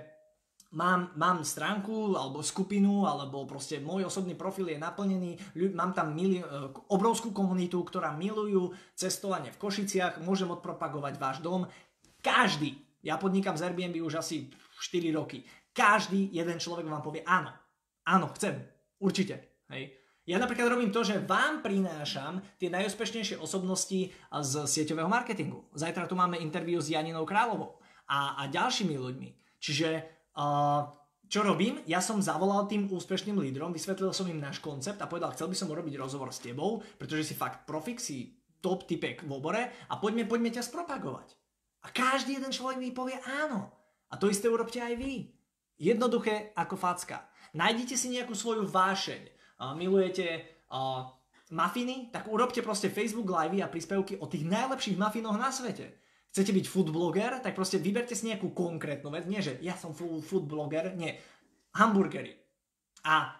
mám, 0.72 1.12
mám 1.16 1.44
stránku 1.44 2.16
alebo 2.16 2.44
skupinu, 2.44 3.08
alebo 3.08 3.44
proste 3.48 3.80
môj 3.80 4.08
osobný 4.08 4.36
profil 4.36 4.72
je 4.72 4.78
naplnený, 4.80 5.38
mám 5.72 5.92
tam 5.96 6.12
mili- 6.12 6.42
e, 6.42 6.46
obrovskú 6.92 7.32
komunitu, 7.32 7.80
ktorá 7.84 8.12
milujú 8.16 8.72
cestovanie 8.96 9.52
v 9.52 9.60
Košiciach, 9.60 10.20
môžem 10.24 10.50
odpropagovať 10.52 11.14
váš 11.16 11.38
dom. 11.44 11.68
Každý, 12.20 12.76
ja 13.04 13.16
podnikám 13.16 13.56
z 13.56 13.68
Airbnb 13.68 14.00
už 14.02 14.20
asi 14.20 14.50
4 14.82 15.12
roky, 15.14 15.44
každý 15.72 16.28
jeden 16.32 16.60
človek 16.60 16.84
vám 16.84 17.00
povie 17.00 17.24
áno, 17.24 17.52
áno, 18.04 18.28
chcem, 18.36 18.60
Určite. 19.02 19.66
Hej. 19.74 19.98
Ja 20.22 20.38
napríklad 20.38 20.70
robím 20.70 20.94
to, 20.94 21.02
že 21.02 21.18
vám 21.18 21.66
prinášam 21.66 22.38
tie 22.54 22.70
najúspešnejšie 22.70 23.42
osobnosti 23.42 24.14
z 24.30 24.52
sieťového 24.62 25.10
marketingu. 25.10 25.66
Zajtra 25.74 26.06
tu 26.06 26.14
máme 26.14 26.38
interviu 26.38 26.78
s 26.78 26.94
Janinou 26.94 27.26
Královou 27.26 27.82
a, 28.06 28.38
a 28.38 28.46
ďalšími 28.46 28.94
ľuďmi. 28.94 29.58
Čiže 29.58 29.88
čo 31.32 31.40
robím? 31.40 31.80
Ja 31.88 32.04
som 32.04 32.20
zavolal 32.20 32.68
tým 32.68 32.92
úspešným 32.92 33.40
lídrom, 33.40 33.72
vysvetlil 33.72 34.12
som 34.12 34.28
im 34.28 34.36
náš 34.36 34.60
koncept 34.60 35.00
a 35.00 35.08
povedal, 35.08 35.32
chcel 35.32 35.48
by 35.48 35.56
som 35.56 35.72
urobiť 35.72 35.96
rozhovor 35.96 36.28
s 36.28 36.44
tebou, 36.44 36.84
pretože 37.00 37.32
si 37.32 37.34
fakt 37.36 37.64
profik, 37.64 37.96
si 37.96 38.36
top 38.60 38.84
typek 38.84 39.24
v 39.24 39.30
obore 39.32 39.62
a 39.88 39.96
poďme, 39.96 40.28
poďme 40.28 40.52
ťa 40.52 40.68
spropagovať. 40.68 41.32
A 41.82 41.90
každý 41.90 42.36
jeden 42.36 42.52
človek 42.54 42.78
mi 42.78 42.94
povie 42.94 43.16
áno. 43.24 43.72
A 44.12 44.20
to 44.20 44.28
isté 44.28 44.46
urobte 44.46 44.78
aj 44.78 44.94
vy. 45.00 45.32
Jednoduché 45.80 46.52
ako 46.54 46.76
facka. 46.76 47.26
Nájdite 47.56 47.96
si 47.96 48.12
nejakú 48.12 48.36
svoju 48.36 48.68
vášeň. 48.68 49.22
Uh, 49.56 49.72
milujete 49.74 50.46
uh, 50.68 51.10
mafiny? 51.50 52.12
Tak 52.12 52.28
urobte 52.28 52.62
proste 52.62 52.92
Facebook 52.92 53.26
live 53.26 53.64
a 53.64 53.72
príspevky 53.72 54.20
o 54.20 54.28
tých 54.28 54.46
najlepších 54.46 55.00
mafinoch 55.00 55.40
na 55.40 55.50
svete. 55.50 56.01
Chcete 56.32 56.56
byť 56.56 56.64
food 56.64 56.88
blogger? 56.88 57.44
Tak 57.44 57.52
proste 57.52 57.76
vyberte 57.76 58.16
si 58.16 58.32
nejakú 58.32 58.56
konkrétnu 58.56 59.12
vec. 59.12 59.28
Nie, 59.28 59.44
že 59.44 59.60
ja 59.60 59.76
som 59.76 59.92
food 59.92 60.48
blogger. 60.48 60.96
Nie. 60.96 61.20
Hamburgery. 61.76 62.32
A 63.04 63.36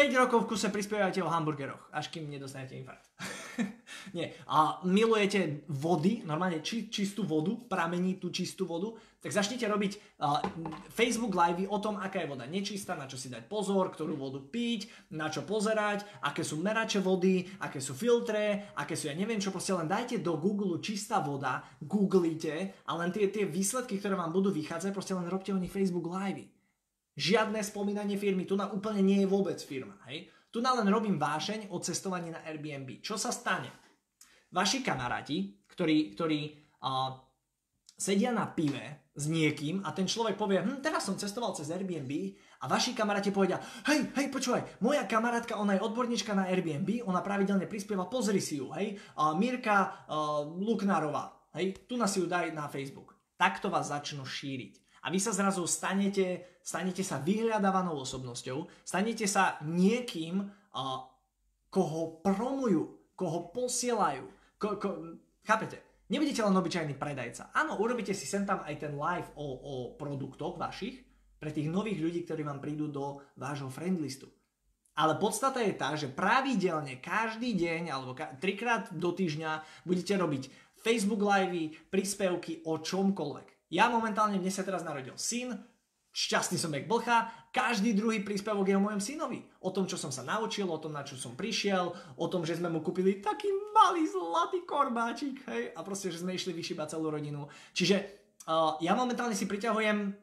5 0.00 0.16
rokov 0.16 0.48
v 0.48 0.48
kuse 0.54 0.72
prispievajte 0.72 1.20
o 1.20 1.28
hamburgeroch, 1.28 1.92
až 1.92 2.08
kým 2.08 2.24
nedostanete 2.24 2.72
infarkt. 2.72 3.12
Nie. 4.16 4.32
A 4.48 4.80
milujete 4.88 5.68
vody, 5.68 6.24
normálne 6.24 6.64
či, 6.64 6.88
čistú 6.88 7.28
vodu, 7.28 7.52
pramení 7.68 8.16
tú 8.16 8.32
čistú 8.32 8.64
vodu, 8.64 8.96
tak 9.20 9.28
začnite 9.28 9.68
robiť 9.68 9.92
uh, 10.24 10.40
Facebook 10.88 11.36
live 11.36 11.68
o 11.68 11.76
tom, 11.84 12.00
aká 12.00 12.24
je 12.24 12.32
voda 12.32 12.48
nečistá, 12.48 12.96
na 12.96 13.04
čo 13.04 13.20
si 13.20 13.28
dať 13.28 13.44
pozor, 13.44 13.92
ktorú 13.92 14.16
vodu 14.16 14.40
piť, 14.40 15.12
na 15.12 15.28
čo 15.28 15.44
pozerať, 15.44 16.08
aké 16.24 16.40
sú 16.40 16.56
merače 16.64 17.04
vody, 17.04 17.44
aké 17.60 17.84
sú 17.84 17.92
filtre, 17.92 18.72
aké 18.80 18.96
sú, 18.96 19.12
ja 19.12 19.14
neviem 19.18 19.36
čo, 19.36 19.52
proste 19.52 19.76
len 19.76 19.84
dajte 19.84 20.24
do 20.24 20.40
Google 20.40 20.80
čistá 20.80 21.20
voda, 21.20 21.60
googlite 21.84 22.80
a 22.88 22.96
len 22.96 23.12
tie, 23.12 23.28
tie 23.28 23.44
výsledky, 23.44 24.00
ktoré 24.00 24.16
vám 24.16 24.32
budú 24.32 24.48
vychádzať, 24.48 24.96
proste 24.96 25.12
len 25.12 25.28
robte 25.28 25.52
o 25.52 25.60
nich 25.60 25.68
Facebook 25.68 26.08
live. 26.08 26.59
Žiadne 27.18 27.58
spomínanie 27.62 28.14
firmy, 28.14 28.46
tu 28.46 28.54
na 28.54 28.70
úplne 28.70 29.02
nie 29.02 29.18
je 29.22 29.30
vôbec 29.30 29.58
firma. 29.58 29.98
Hej? 30.06 30.30
Tu 30.50 30.58
na 30.58 30.74
len 30.74 30.86
robím 30.90 31.18
vášeň 31.18 31.70
o 31.70 31.78
cestovaní 31.78 32.30
na 32.30 32.42
Airbnb. 32.42 33.02
Čo 33.02 33.18
sa 33.18 33.30
stane? 33.30 33.70
Vaši 34.50 34.82
kamaráti, 34.82 35.62
ktorí, 35.70 36.14
ktorí 36.18 36.40
uh, 36.82 37.14
sedia 37.94 38.34
na 38.34 38.50
pive 38.50 39.12
s 39.14 39.30
niekým 39.30 39.84
a 39.86 39.94
ten 39.94 40.10
človek 40.10 40.34
povie, 40.34 40.58
hm, 40.58 40.80
teraz 40.82 41.06
som 41.06 41.14
cestoval 41.14 41.54
cez 41.54 41.70
Airbnb 41.70 42.10
a 42.58 42.64
vaši 42.66 42.96
kamaráti 42.96 43.30
povedia, 43.30 43.60
hej, 43.86 44.10
hej, 44.16 44.26
počúvaj, 44.32 44.82
moja 44.82 45.04
kamarátka, 45.06 45.60
ona 45.60 45.76
je 45.76 45.84
odborníčka 45.84 46.34
na 46.34 46.48
Airbnb, 46.48 47.04
ona 47.06 47.20
pravidelne 47.20 47.70
prispieva, 47.70 48.10
pozri 48.10 48.42
si 48.42 48.58
ju, 48.58 48.74
hej, 48.74 48.98
uh, 49.20 49.36
Mirka 49.38 50.08
uh, 50.08 50.48
Luknárová, 50.48 51.52
hej, 51.54 51.86
tu 51.86 51.94
na 51.94 52.10
si 52.10 52.18
ju 52.18 52.26
daj 52.26 52.50
na 52.56 52.66
Facebook. 52.66 53.14
Takto 53.38 53.70
vás 53.70 53.92
začnú 53.92 54.26
šíriť 54.26 55.04
a 55.04 55.08
vy 55.08 55.18
sa 55.20 55.32
zrazu 55.32 55.64
stanete, 55.64 56.49
stanete 56.62 57.02
sa 57.02 57.18
vyhľadávanou 57.20 57.98
osobnosťou, 58.00 58.86
stanete 58.86 59.26
sa 59.26 59.58
niekým, 59.64 60.40
uh, 60.44 61.00
koho 61.70 62.20
promujú, 62.20 63.12
koho 63.14 63.52
posielajú. 63.52 64.24
Ko, 64.60 64.76
ko, 64.76 64.88
chápete? 65.44 66.06
Nebudete 66.10 66.42
len 66.42 66.58
obyčajný 66.58 66.98
predajca. 66.98 67.54
Áno, 67.54 67.78
urobíte 67.78 68.10
si 68.10 68.26
sem 68.26 68.42
tam 68.42 68.66
aj 68.66 68.74
ten 68.82 68.92
live 68.98 69.30
o, 69.38 69.46
o 69.46 69.74
produktoch 69.94 70.58
vašich 70.58 71.06
pre 71.38 71.54
tých 71.54 71.70
nových 71.70 72.02
ľudí, 72.02 72.20
ktorí 72.26 72.42
vám 72.42 72.58
prídu 72.58 72.90
do 72.90 73.22
vášho 73.38 73.70
friendlistu. 73.70 74.26
Ale 74.98 75.16
podstata 75.16 75.62
je 75.62 75.72
tá, 75.78 75.94
že 75.94 76.10
pravidelne 76.10 76.98
každý 76.98 77.54
deň 77.54 77.82
alebo 77.94 78.12
ka- 78.12 78.34
trikrát 78.42 78.90
do 78.90 79.14
týždňa 79.14 79.86
budete 79.86 80.18
robiť 80.18 80.42
Facebook 80.82 81.22
live, 81.22 81.78
príspevky 81.88 82.66
o 82.66 82.82
čomkoľvek. 82.82 83.70
Ja 83.70 83.86
momentálne, 83.86 84.42
mne 84.42 84.50
sa 84.50 84.66
teraz 84.66 84.82
narodil 84.82 85.14
syn, 85.14 85.54
šťastný 86.10 86.58
som 86.58 86.74
jak 86.74 86.90
blcha, 86.90 87.30
každý 87.54 87.94
druhý 87.94 88.22
príspevok 88.22 88.66
je 88.66 88.78
o 88.78 88.82
mojom 88.82 89.02
synovi. 89.02 89.42
O 89.62 89.70
tom, 89.70 89.86
čo 89.86 89.98
som 89.98 90.10
sa 90.10 90.26
naučil, 90.26 90.66
o 90.66 90.78
tom, 90.78 90.94
na 90.94 91.06
čo 91.06 91.14
som 91.18 91.34
prišiel, 91.38 91.94
o 92.18 92.26
tom, 92.30 92.42
že 92.46 92.58
sme 92.58 92.70
mu 92.70 92.82
kúpili 92.82 93.18
taký 93.22 93.50
malý 93.74 94.06
zlatý 94.06 94.62
korbáčik, 94.66 95.42
hej, 95.46 95.74
a 95.74 95.80
proste, 95.82 96.10
že 96.10 96.22
sme 96.22 96.34
išli 96.34 96.54
vyšibať 96.54 96.98
celú 96.98 97.10
rodinu. 97.10 97.46
Čiže 97.74 97.96
uh, 98.46 98.78
ja 98.82 98.94
momentálne 98.94 99.34
si 99.34 99.46
priťahujem, 99.46 100.14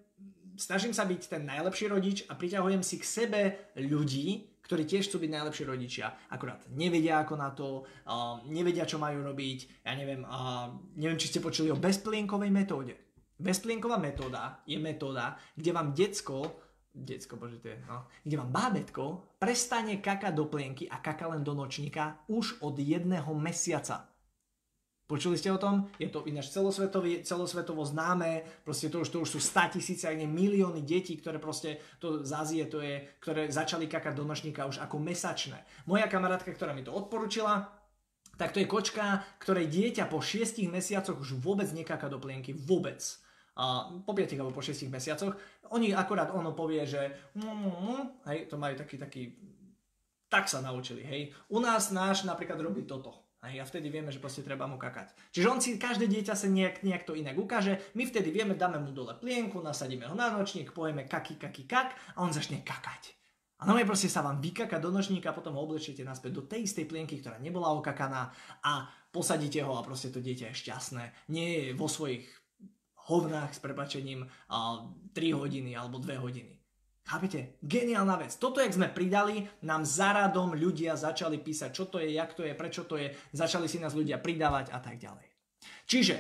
snažím 0.60 0.92
sa 0.92 1.08
byť 1.08 1.22
ten 1.32 1.44
najlepší 1.48 1.86
rodič 1.88 2.18
a 2.28 2.36
priťahujem 2.36 2.84
si 2.84 2.96
k 3.00 3.06
sebe 3.08 3.42
ľudí, 3.80 4.60
ktorí 4.68 4.84
tiež 4.84 5.08
chcú 5.08 5.24
byť 5.24 5.32
najlepší 5.32 5.64
rodičia, 5.64 6.12
akurát 6.28 6.60
nevedia 6.76 7.24
ako 7.24 7.34
na 7.40 7.56
to, 7.56 7.88
uh, 7.88 8.44
nevedia 8.52 8.84
čo 8.84 9.00
majú 9.00 9.24
robiť, 9.24 9.88
ja 9.88 9.96
neviem, 9.96 10.28
uh, 10.28 10.68
neviem 11.00 11.16
či 11.16 11.32
ste 11.32 11.40
počuli 11.40 11.72
o 11.72 11.80
bezplienkovej 11.80 12.52
metóde. 12.52 13.07
Bezplienková 13.38 14.02
metóda 14.02 14.66
je 14.66 14.82
metóda, 14.82 15.38
kde 15.54 15.70
vám 15.70 15.94
decko, 15.94 16.58
decko, 16.90 17.38
bože 17.38 17.62
to 17.62 17.70
je, 17.70 17.78
no, 17.86 18.10
kde 18.26 18.36
vám 18.38 18.50
bábetko 18.50 19.38
prestane 19.38 20.02
kakať 20.02 20.34
do 20.34 20.50
plienky 20.50 20.90
a 20.90 20.98
kaka 20.98 21.30
len 21.30 21.46
do 21.46 21.54
nočníka 21.54 22.26
už 22.26 22.66
od 22.66 22.82
jedného 22.82 23.30
mesiaca. 23.38 24.10
Počuli 25.08 25.40
ste 25.40 25.54
o 25.56 25.62
tom? 25.62 25.88
Je 26.02 26.12
to 26.12 26.28
ináč 26.28 26.52
celosvetovo 27.24 27.84
známe, 27.88 28.44
proste 28.68 28.92
to 28.92 29.06
už, 29.06 29.08
to 29.08 29.24
už 29.24 29.30
sú 29.38 29.40
100 29.40 29.80
tisíce, 29.80 30.04
ak 30.04 30.20
nie 30.20 30.28
milióny 30.28 30.84
detí, 30.84 31.16
ktoré 31.16 31.40
proste, 31.40 31.80
to 32.02 32.28
z 32.28 32.34
to 32.68 32.84
je, 32.84 33.08
ktoré 33.24 33.48
začali 33.48 33.88
kakať 33.88 34.12
do 34.18 34.28
nočníka 34.28 34.68
už 34.68 34.84
ako 34.84 35.00
mesačné. 35.00 35.64
Moja 35.88 36.12
kamarátka, 36.12 36.52
ktorá 36.52 36.76
mi 36.76 36.84
to 36.84 36.92
odporúčila, 36.92 37.72
tak 38.36 38.52
to 38.52 38.60
je 38.60 38.68
kočka, 38.68 39.24
ktorej 39.40 39.72
dieťa 39.72 40.12
po 40.12 40.20
6 40.20 40.68
mesiacoch 40.68 41.16
už 41.16 41.40
vôbec 41.40 41.72
nekáka 41.72 42.12
do 42.12 42.20
plienky, 42.20 42.52
vôbec 42.52 43.00
a 43.58 43.90
po 44.06 44.14
5 44.14 44.38
alebo 44.38 44.54
po 44.54 44.62
6 44.62 44.86
mesiacoch. 44.94 45.34
Oni 45.74 45.92
akorát 45.92 46.30
ono 46.30 46.54
povie, 46.54 46.86
že 46.86 47.34
hej, 48.30 48.46
to 48.46 48.56
majú 48.62 48.78
taký, 48.78 48.96
taký, 49.02 49.22
tak 50.30 50.46
sa 50.46 50.62
naučili, 50.62 51.02
hej. 51.02 51.34
U 51.50 51.58
nás 51.58 51.90
náš 51.90 52.24
napríklad 52.24 52.62
robí 52.62 52.86
toto. 52.86 53.28
A 53.38 53.54
vtedy 53.54 53.94
vieme, 53.94 54.10
že 54.10 54.18
proste 54.18 54.42
treba 54.42 54.66
mu 54.66 54.82
kakať. 54.82 55.14
Čiže 55.30 55.48
on 55.48 55.62
si, 55.62 55.78
každé 55.78 56.10
dieťa 56.10 56.34
sa 56.34 56.50
nejak, 56.50 56.82
nejak 56.82 57.06
to 57.06 57.14
inak 57.14 57.38
ukáže, 57.38 57.80
my 57.94 58.04
vtedy 58.10 58.34
vieme, 58.34 58.58
dáme 58.58 58.82
mu 58.82 58.90
dole 58.90 59.14
plienku, 59.14 59.62
nasadíme 59.62 60.10
ho 60.10 60.18
na 60.18 60.34
nočník, 60.34 60.74
povieme 60.74 61.06
kaky, 61.06 61.38
kaky, 61.38 61.64
kak 61.70 61.90
a 62.18 62.26
on 62.26 62.34
začne 62.34 62.66
kakať. 62.66 63.14
A 63.58 63.66
no 63.66 63.74
proste 63.90 64.06
sa 64.06 64.22
vám 64.22 64.38
vykaka 64.38 64.78
do 64.78 64.94
nočníka, 64.94 65.34
potom 65.34 65.58
ho 65.58 65.66
oblečiete 65.66 66.06
naspäť 66.06 66.32
do 66.34 66.44
tej 66.46 66.70
istej 66.70 66.86
plienky, 66.86 67.18
ktorá 67.18 67.42
nebola 67.42 67.74
okakaná 67.74 68.30
a 68.62 68.86
posadíte 69.10 69.66
ho 69.66 69.74
a 69.74 69.82
proste 69.82 70.14
to 70.14 70.22
dieťa 70.22 70.54
je 70.54 70.60
šťastné. 70.62 71.34
Nie 71.34 71.48
je 71.50 71.66
vo 71.74 71.90
svojich 71.90 72.22
hovnách 73.08 73.56
s 73.56 73.60
prepačením 73.64 74.28
3 74.52 75.16
hodiny 75.16 75.74
alebo 75.74 75.98
2 76.00 76.20
hodiny. 76.20 76.54
Chápete? 77.08 77.56
Geniálna 77.64 78.20
vec. 78.20 78.36
Toto, 78.36 78.60
jak 78.60 78.76
sme 78.76 78.92
pridali, 78.92 79.48
nám 79.64 79.88
za 79.88 80.12
radom 80.12 80.52
ľudia 80.52 80.92
začali 81.00 81.40
písať, 81.40 81.72
čo 81.72 81.88
to 81.88 82.04
je, 82.04 82.12
jak 82.12 82.36
to 82.36 82.44
je, 82.44 82.52
prečo 82.52 82.84
to 82.84 83.00
je, 83.00 83.16
začali 83.32 83.72
si 83.72 83.80
nás 83.80 83.96
ľudia 83.96 84.20
pridávať 84.20 84.76
a 84.76 84.84
tak 84.84 85.00
ďalej. 85.00 85.24
Čiže 85.88 86.20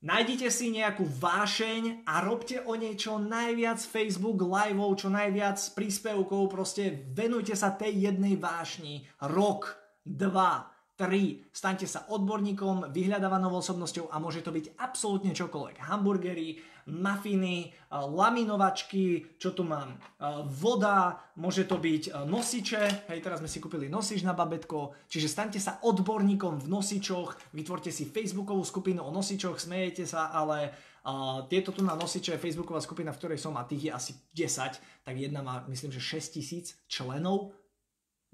nájdite 0.00 0.48
si 0.48 0.72
nejakú 0.72 1.04
vášeň 1.04 2.08
a 2.08 2.24
robte 2.24 2.56
o 2.64 2.72
nej 2.72 2.96
čo 2.96 3.20
najviac 3.20 3.84
Facebook 3.84 4.40
liveov, 4.40 4.96
čo 4.96 5.12
najviac 5.12 5.60
príspevkov, 5.76 6.48
proste 6.48 7.04
venujte 7.12 7.52
sa 7.52 7.76
tej 7.76 8.08
jednej 8.08 8.40
vášni. 8.40 9.04
Rok, 9.20 9.76
dva, 10.08 10.72
3. 10.94 11.50
Staňte 11.50 11.90
sa 11.90 12.06
odborníkom, 12.06 12.94
vyhľadávanou 12.94 13.58
osobnosťou 13.58 14.14
a 14.14 14.22
môže 14.22 14.46
to 14.46 14.54
byť 14.54 14.78
absolútne 14.78 15.34
čokoľvek. 15.34 15.82
Hamburgery, 15.90 16.62
mafiny, 16.86 17.68
eh, 17.68 17.74
laminovačky, 17.90 19.36
čo 19.40 19.50
tu 19.56 19.64
mám, 19.64 19.96
eh, 19.96 20.44
voda, 20.46 21.18
môže 21.34 21.64
to 21.64 21.80
byť 21.80 22.02
eh, 22.08 22.12
nosiče, 22.28 23.10
hej, 23.10 23.18
teraz 23.24 23.40
sme 23.40 23.48
si 23.48 23.58
kúpili 23.58 23.88
nosič 23.88 24.22
na 24.22 24.36
babetko, 24.36 24.94
čiže 25.08 25.32
staňte 25.32 25.60
sa 25.60 25.80
odborníkom 25.82 26.60
v 26.62 26.66
nosičoch, 26.68 27.56
vytvorte 27.56 27.88
si 27.88 28.06
facebookovú 28.06 28.62
skupinu 28.62 29.02
o 29.02 29.10
nosičoch, 29.10 29.58
smejete 29.58 30.04
sa, 30.06 30.30
ale 30.30 30.72
Uh, 31.04 31.44
tieto 31.52 31.68
tu 31.68 31.84
na 31.84 31.92
nosiče 31.92 32.40
facebooková 32.40 32.80
skupina, 32.80 33.12
v 33.12 33.20
ktorej 33.20 33.36
som 33.36 33.52
a 33.60 33.68
tých 33.68 33.92
je 33.92 33.92
asi 33.92 34.12
10, 34.32 35.04
tak 35.04 35.14
jedna 35.20 35.44
má 35.44 35.60
myslím, 35.68 35.92
že 35.92 36.00
6 36.00 36.40
tisíc 36.40 36.80
členov, 36.88 37.52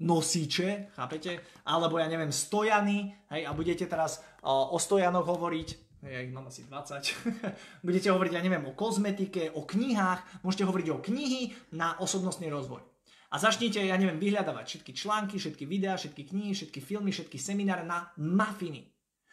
nosíče, 0.01 0.89
chápete? 0.97 1.39
Alebo 1.65 2.01
ja 2.01 2.09
neviem, 2.09 2.33
stojany, 2.33 3.13
hej, 3.29 3.41
a 3.45 3.53
budete 3.53 3.85
teraz 3.85 4.25
uh, 4.41 4.73
o 4.73 4.81
stojanoch 4.81 5.29
hovoriť, 5.29 5.67
ja 6.01 6.25
ich 6.25 6.33
mám 6.33 6.49
asi 6.49 6.65
20, 6.65 7.37
budete 7.87 8.09
hovoriť, 8.09 8.33
ja 8.33 8.41
neviem, 8.41 8.65
o 8.65 8.73
kozmetike, 8.73 9.53
o 9.53 9.61
knihách, 9.61 10.41
môžete 10.41 10.65
hovoriť 10.65 10.87
o 10.89 10.97
knihy 10.97 11.53
na 11.77 12.01
osobnostný 12.01 12.49
rozvoj. 12.49 12.81
A 13.31 13.39
začnite, 13.39 13.79
ja 13.79 13.95
neviem, 13.95 14.19
vyhľadávať 14.19 14.65
všetky 14.67 14.91
články, 14.91 15.39
všetky 15.39 15.63
videá, 15.63 15.95
všetky 15.95 16.35
knihy, 16.35 16.51
všetky 16.51 16.79
filmy, 16.83 17.15
všetky 17.15 17.39
semináre 17.39 17.87
na 17.87 18.11
mafiny. 18.19 18.91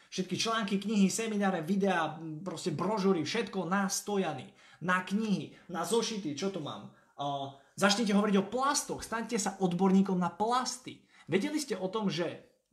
Všetky 0.08 0.38
články, 0.38 0.78
knihy, 0.78 1.10
semináre, 1.10 1.66
videá, 1.66 2.14
proste 2.46 2.70
brožúry, 2.70 3.26
všetko 3.26 3.66
na 3.66 3.90
stojany, 3.90 4.46
na 4.86 5.02
knihy, 5.02 5.50
na 5.74 5.82
zošity, 5.82 6.38
čo 6.38 6.54
tu 6.54 6.62
mám. 6.62 6.94
Uh, 7.18 7.58
Začnite 7.78 8.10
hovoriť 8.10 8.36
o 8.42 8.48
plastoch, 8.50 9.06
staňte 9.06 9.38
sa 9.38 9.54
odborníkom 9.62 10.18
na 10.18 10.34
plasty. 10.34 10.98
Vedeli 11.30 11.62
ste 11.62 11.78
o 11.78 11.86
tom, 11.86 12.10
že 12.10 12.26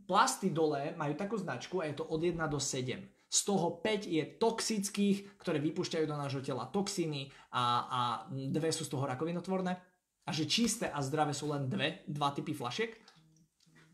plasty 0.09 0.49
dole 0.49 0.97
majú 0.97 1.13
takú 1.13 1.37
značku 1.37 1.77
a 1.77 1.85
je 1.85 2.01
to 2.01 2.09
od 2.09 2.25
1 2.25 2.41
do 2.49 2.57
7. 2.57 3.05
Z 3.29 3.39
toho 3.45 3.85
5 3.85 4.09
je 4.09 4.23
toxických, 4.41 5.37
ktoré 5.37 5.61
vypúšťajú 5.61 6.05
do 6.09 6.17
nášho 6.17 6.41
tela 6.41 6.65
toxíny 6.65 7.29
a, 7.53 7.85
a 7.85 8.01
dve 8.49 8.73
sú 8.73 8.81
z 8.81 8.97
toho 8.97 9.05
rakovinotvorné. 9.05 9.77
A 10.25 10.29
že 10.33 10.49
čisté 10.49 10.89
a 10.89 10.97
zdravé 11.05 11.37
sú 11.37 11.53
len 11.53 11.69
dve, 11.69 12.01
dva 12.09 12.33
typy 12.33 12.57
flašiek. 12.57 12.97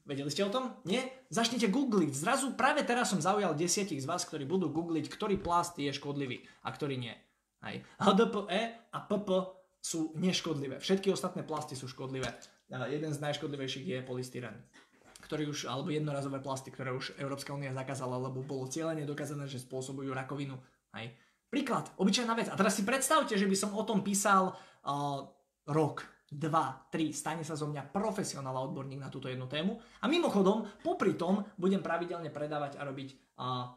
Vedeli 0.08 0.32
ste 0.32 0.47
o 0.47 0.54
tom? 0.54 0.80
Nie? 0.88 1.28
Začnite 1.28 1.67
googliť. 1.67 2.15
Zrazu 2.15 2.56
práve 2.56 2.88
teraz 2.88 3.12
som 3.12 3.19
zaujal 3.19 3.52
desiatich 3.52 4.00
z 4.00 4.08
vás, 4.08 4.24
ktorí 4.24 4.47
budú 4.47 4.71
googliť, 4.71 5.12
ktorý 5.12 5.43
plast 5.43 5.76
je 5.76 5.91
škodlivý 5.91 6.47
a 6.63 6.71
ktorý 6.71 6.95
nie. 6.95 7.15
Aj 7.60 7.76
HDPE 8.00 8.95
a 8.95 9.00
PP 9.12 9.61
sú 9.81 10.13
neškodlivé. 10.15 10.77
Všetky 10.77 11.09
ostatné 11.09 11.41
plasty 11.41 11.73
sú 11.73 11.89
škodlivé. 11.89 12.29
Jeden 12.69 13.11
z 13.11 13.19
najškodlivejších 13.19 13.85
je 13.85 13.99
polystyren 14.05 14.55
ktorý 15.21 15.47
už, 15.47 15.69
alebo 15.69 15.93
jednorazové 15.93 16.43
plasty, 16.43 16.73
ktoré 16.73 16.91
už 16.91 17.15
Európska 17.15 17.55
únia 17.55 17.71
zakázala, 17.71 18.19
lebo 18.19 18.43
bolo 18.43 18.67
cieľene 18.67 19.07
dokázané, 19.07 19.47
že 19.47 19.63
spôsobujú 19.63 20.11
rakovinu. 20.11 20.59
Aj. 20.91 21.07
Príklad, 21.47 21.87
obyčajná 21.95 22.35
vec. 22.35 22.51
A 22.51 22.59
teraz 22.59 22.75
si 22.75 22.83
predstavte, 22.83 23.39
že 23.39 23.47
by 23.47 23.55
som 23.55 23.71
o 23.71 23.83
tom 23.87 24.03
písal 24.03 24.51
uh, 24.51 25.23
rok, 25.71 26.03
dva, 26.27 26.87
tri, 26.91 27.15
stane 27.15 27.47
sa 27.47 27.55
zo 27.55 27.71
mňa 27.71 27.95
profesionál 27.95 28.55
odborník 28.59 28.99
na 28.99 29.07
túto 29.07 29.31
jednu 29.31 29.47
tému. 29.47 29.79
A 30.03 30.11
mimochodom, 30.11 30.67
popri 30.83 31.15
tom 31.15 31.43
budem 31.55 31.79
pravidelne 31.79 32.27
predávať 32.27 32.75
a 32.79 32.87
robiť 32.87 33.09
uh, 33.39 33.71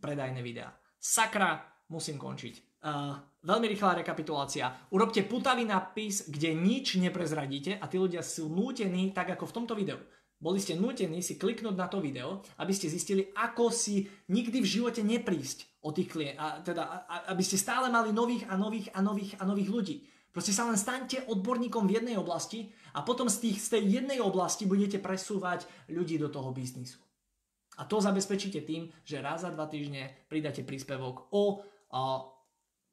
predajné 0.00 0.40
videá. 0.40 0.72
Sakra, 0.96 1.60
musím 1.92 2.16
končiť. 2.16 2.65
Uh, 2.86 3.18
veľmi 3.42 3.66
rýchla 3.66 3.98
rekapitulácia. 3.98 4.70
Urobte 4.94 5.26
putavý 5.26 5.66
nadpis, 5.66 6.30
kde 6.30 6.54
nič 6.54 6.94
neprezradíte 7.02 7.82
a 7.82 7.90
tí 7.90 7.98
ľudia 7.98 8.22
sú 8.22 8.46
nútení, 8.46 9.10
tak 9.10 9.34
ako 9.34 9.50
v 9.50 9.56
tomto 9.58 9.74
videu. 9.74 9.98
Boli 10.38 10.62
ste 10.62 10.78
nútení 10.78 11.18
si 11.18 11.34
kliknúť 11.34 11.74
na 11.74 11.90
to 11.90 11.98
video, 11.98 12.46
aby 12.62 12.70
ste 12.70 12.86
zistili, 12.86 13.34
ako 13.34 13.74
si 13.74 14.06
nikdy 14.30 14.62
v 14.62 14.70
živote 14.70 15.02
neprísť 15.02 15.82
o 15.82 15.90
tých 15.90 16.14
klient, 16.14 16.38
a 16.38 16.62
teda, 16.62 17.10
a, 17.10 17.34
aby 17.34 17.42
ste 17.42 17.58
stále 17.58 17.90
mali 17.90 18.14
nových 18.14 18.46
a 18.46 18.54
nových 18.54 18.94
a 18.94 19.02
nových 19.02 19.34
a 19.40 19.42
nových 19.42 19.70
ľudí. 19.72 19.96
Proste 20.30 20.54
sa 20.54 20.70
len 20.70 20.78
staňte 20.78 21.26
odborníkom 21.26 21.90
v 21.90 21.98
jednej 21.98 22.14
oblasti 22.20 22.70
a 22.94 23.02
potom 23.02 23.26
z, 23.26 23.50
tých, 23.50 23.58
z 23.66 23.68
tej 23.74 23.82
jednej 23.98 24.22
oblasti 24.22 24.68
budete 24.68 25.02
presúvať 25.02 25.66
ľudí 25.90 26.22
do 26.22 26.30
toho 26.30 26.54
biznisu. 26.54 27.02
A 27.80 27.88
to 27.88 27.98
zabezpečíte 27.98 28.62
tým, 28.62 28.94
že 29.02 29.18
raz 29.18 29.42
za 29.42 29.50
dva 29.50 29.66
týždne 29.66 30.28
pridáte 30.28 30.62
príspevok 30.62 31.32
o, 31.32 31.64
o 31.90 32.04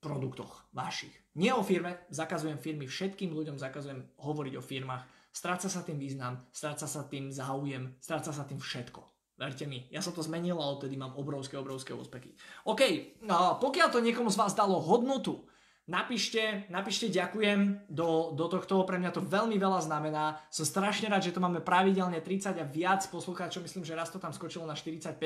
produktoch 0.04 0.68
vašich. 0.76 1.16
Nie 1.40 1.56
o 1.56 1.64
firme, 1.64 2.04
zakazujem 2.12 2.60
firmy, 2.60 2.86
všetkým 2.86 3.32
ľuďom 3.32 3.56
zakazujem 3.56 4.04
hovoriť 4.20 4.54
o 4.60 4.62
firmách. 4.62 5.04
Stráca 5.34 5.72
sa 5.72 5.82
tým 5.82 5.98
význam, 5.98 6.44
stráca 6.52 6.86
sa 6.86 7.08
tým 7.08 7.32
záujem, 7.32 7.96
stráca 7.98 8.36
sa 8.36 8.44
tým 8.46 8.60
všetko. 8.60 9.02
Verte 9.34 9.66
mi, 9.66 9.90
ja 9.90 9.98
som 9.98 10.14
to 10.14 10.22
zmenil 10.22 10.62
a 10.62 10.70
odtedy 10.70 10.94
mám 10.94 11.18
obrovské, 11.18 11.58
obrovské 11.58 11.90
úspechy. 11.90 12.38
OK, 12.70 13.16
no, 13.26 13.58
pokiaľ 13.58 13.88
to 13.90 14.06
niekomu 14.06 14.30
z 14.30 14.38
vás 14.38 14.54
dalo 14.54 14.78
hodnotu, 14.78 15.42
napíšte, 15.90 16.70
napíšte 16.70 17.12
ďakujem 17.12 17.90
do, 17.92 18.32
do 18.38 18.46
tohto, 18.48 18.86
pre 18.88 19.02
mňa 19.02 19.12
to 19.12 19.26
veľmi 19.26 19.58
veľa 19.60 19.84
znamená. 19.84 20.40
Som 20.48 20.70
strašne 20.70 21.12
rád, 21.12 21.28
že 21.28 21.36
to 21.36 21.44
máme 21.44 21.60
pravidelne 21.60 22.22
30 22.24 22.62
a 22.62 22.66
viac 22.70 23.04
poslucháčov, 23.10 23.66
myslím, 23.66 23.84
že 23.84 23.98
raz 23.98 24.14
to 24.14 24.22
tam 24.22 24.32
skočilo 24.32 24.64
na 24.64 24.78
45, 24.78 25.18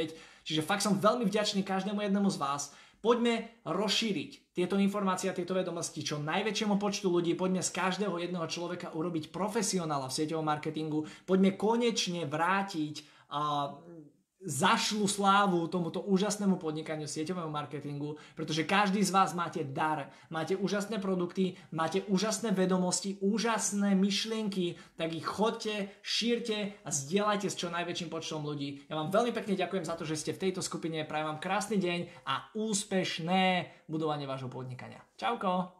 čiže 0.47 0.65
fakt 0.65 0.81
som 0.81 0.97
veľmi 0.97 1.27
vďačný 1.27 1.61
každému 1.61 2.01
jednému 2.01 2.31
z 2.31 2.37
vás. 2.39 2.73
Poďme 2.97 3.61
rozšíriť 3.63 4.57
tieto 4.57 4.75
informácie 4.81 5.29
a 5.29 5.37
tieto 5.37 5.53
vedomosti 5.53 6.01
čo 6.01 6.17
najväčšiemu 6.17 6.81
počtu 6.81 7.13
ľudí. 7.13 7.37
Poďme 7.37 7.61
z 7.61 7.69
každého 7.69 8.17
jedného 8.17 8.47
človeka 8.49 8.89
urobiť 8.97 9.29
profesionála 9.29 10.09
v 10.09 10.17
sieťovom 10.17 10.45
marketingu. 10.45 11.05
Poďme 11.29 11.53
konečne 11.53 12.25
vrátiť 12.25 13.05
a 13.29 13.69
zašlu 14.41 15.07
slávu 15.09 15.65
tomuto 15.67 16.05
úžasnému 16.05 16.61
podnikaniu, 16.61 17.09
sieťovému 17.09 17.49
marketingu, 17.49 18.17
pretože 18.37 18.69
každý 18.69 19.01
z 19.01 19.11
vás 19.11 19.33
máte 19.33 19.65
dar, 19.65 20.13
máte 20.29 20.53
úžasné 20.53 21.01
produkty, 21.01 21.57
máte 21.73 22.05
úžasné 22.05 22.53
vedomosti, 22.53 23.17
úžasné 23.21 23.97
myšlienky, 23.97 24.77
tak 24.93 25.13
ich 25.13 25.25
chodte, 25.25 25.89
šírte 26.05 26.77
a 26.85 26.89
zdieľajte 26.89 27.49
s 27.49 27.57
čo 27.57 27.73
najväčším 27.73 28.09
počtom 28.13 28.45
ľudí. 28.45 28.85
Ja 28.85 28.97
vám 28.97 29.09
veľmi 29.09 29.33
pekne 29.33 29.57
ďakujem 29.57 29.85
za 29.85 29.97
to, 29.97 30.05
že 30.05 30.19
ste 30.19 30.31
v 30.37 30.49
tejto 30.49 30.61
skupine, 30.61 31.01
prajem 31.05 31.33
vám 31.33 31.41
krásny 31.41 31.81
deň 31.81 31.99
a 32.29 32.53
úspešné 32.53 33.43
budovanie 33.89 34.29
vášho 34.29 34.49
podnikania. 34.49 35.01
Čauko! 35.17 35.76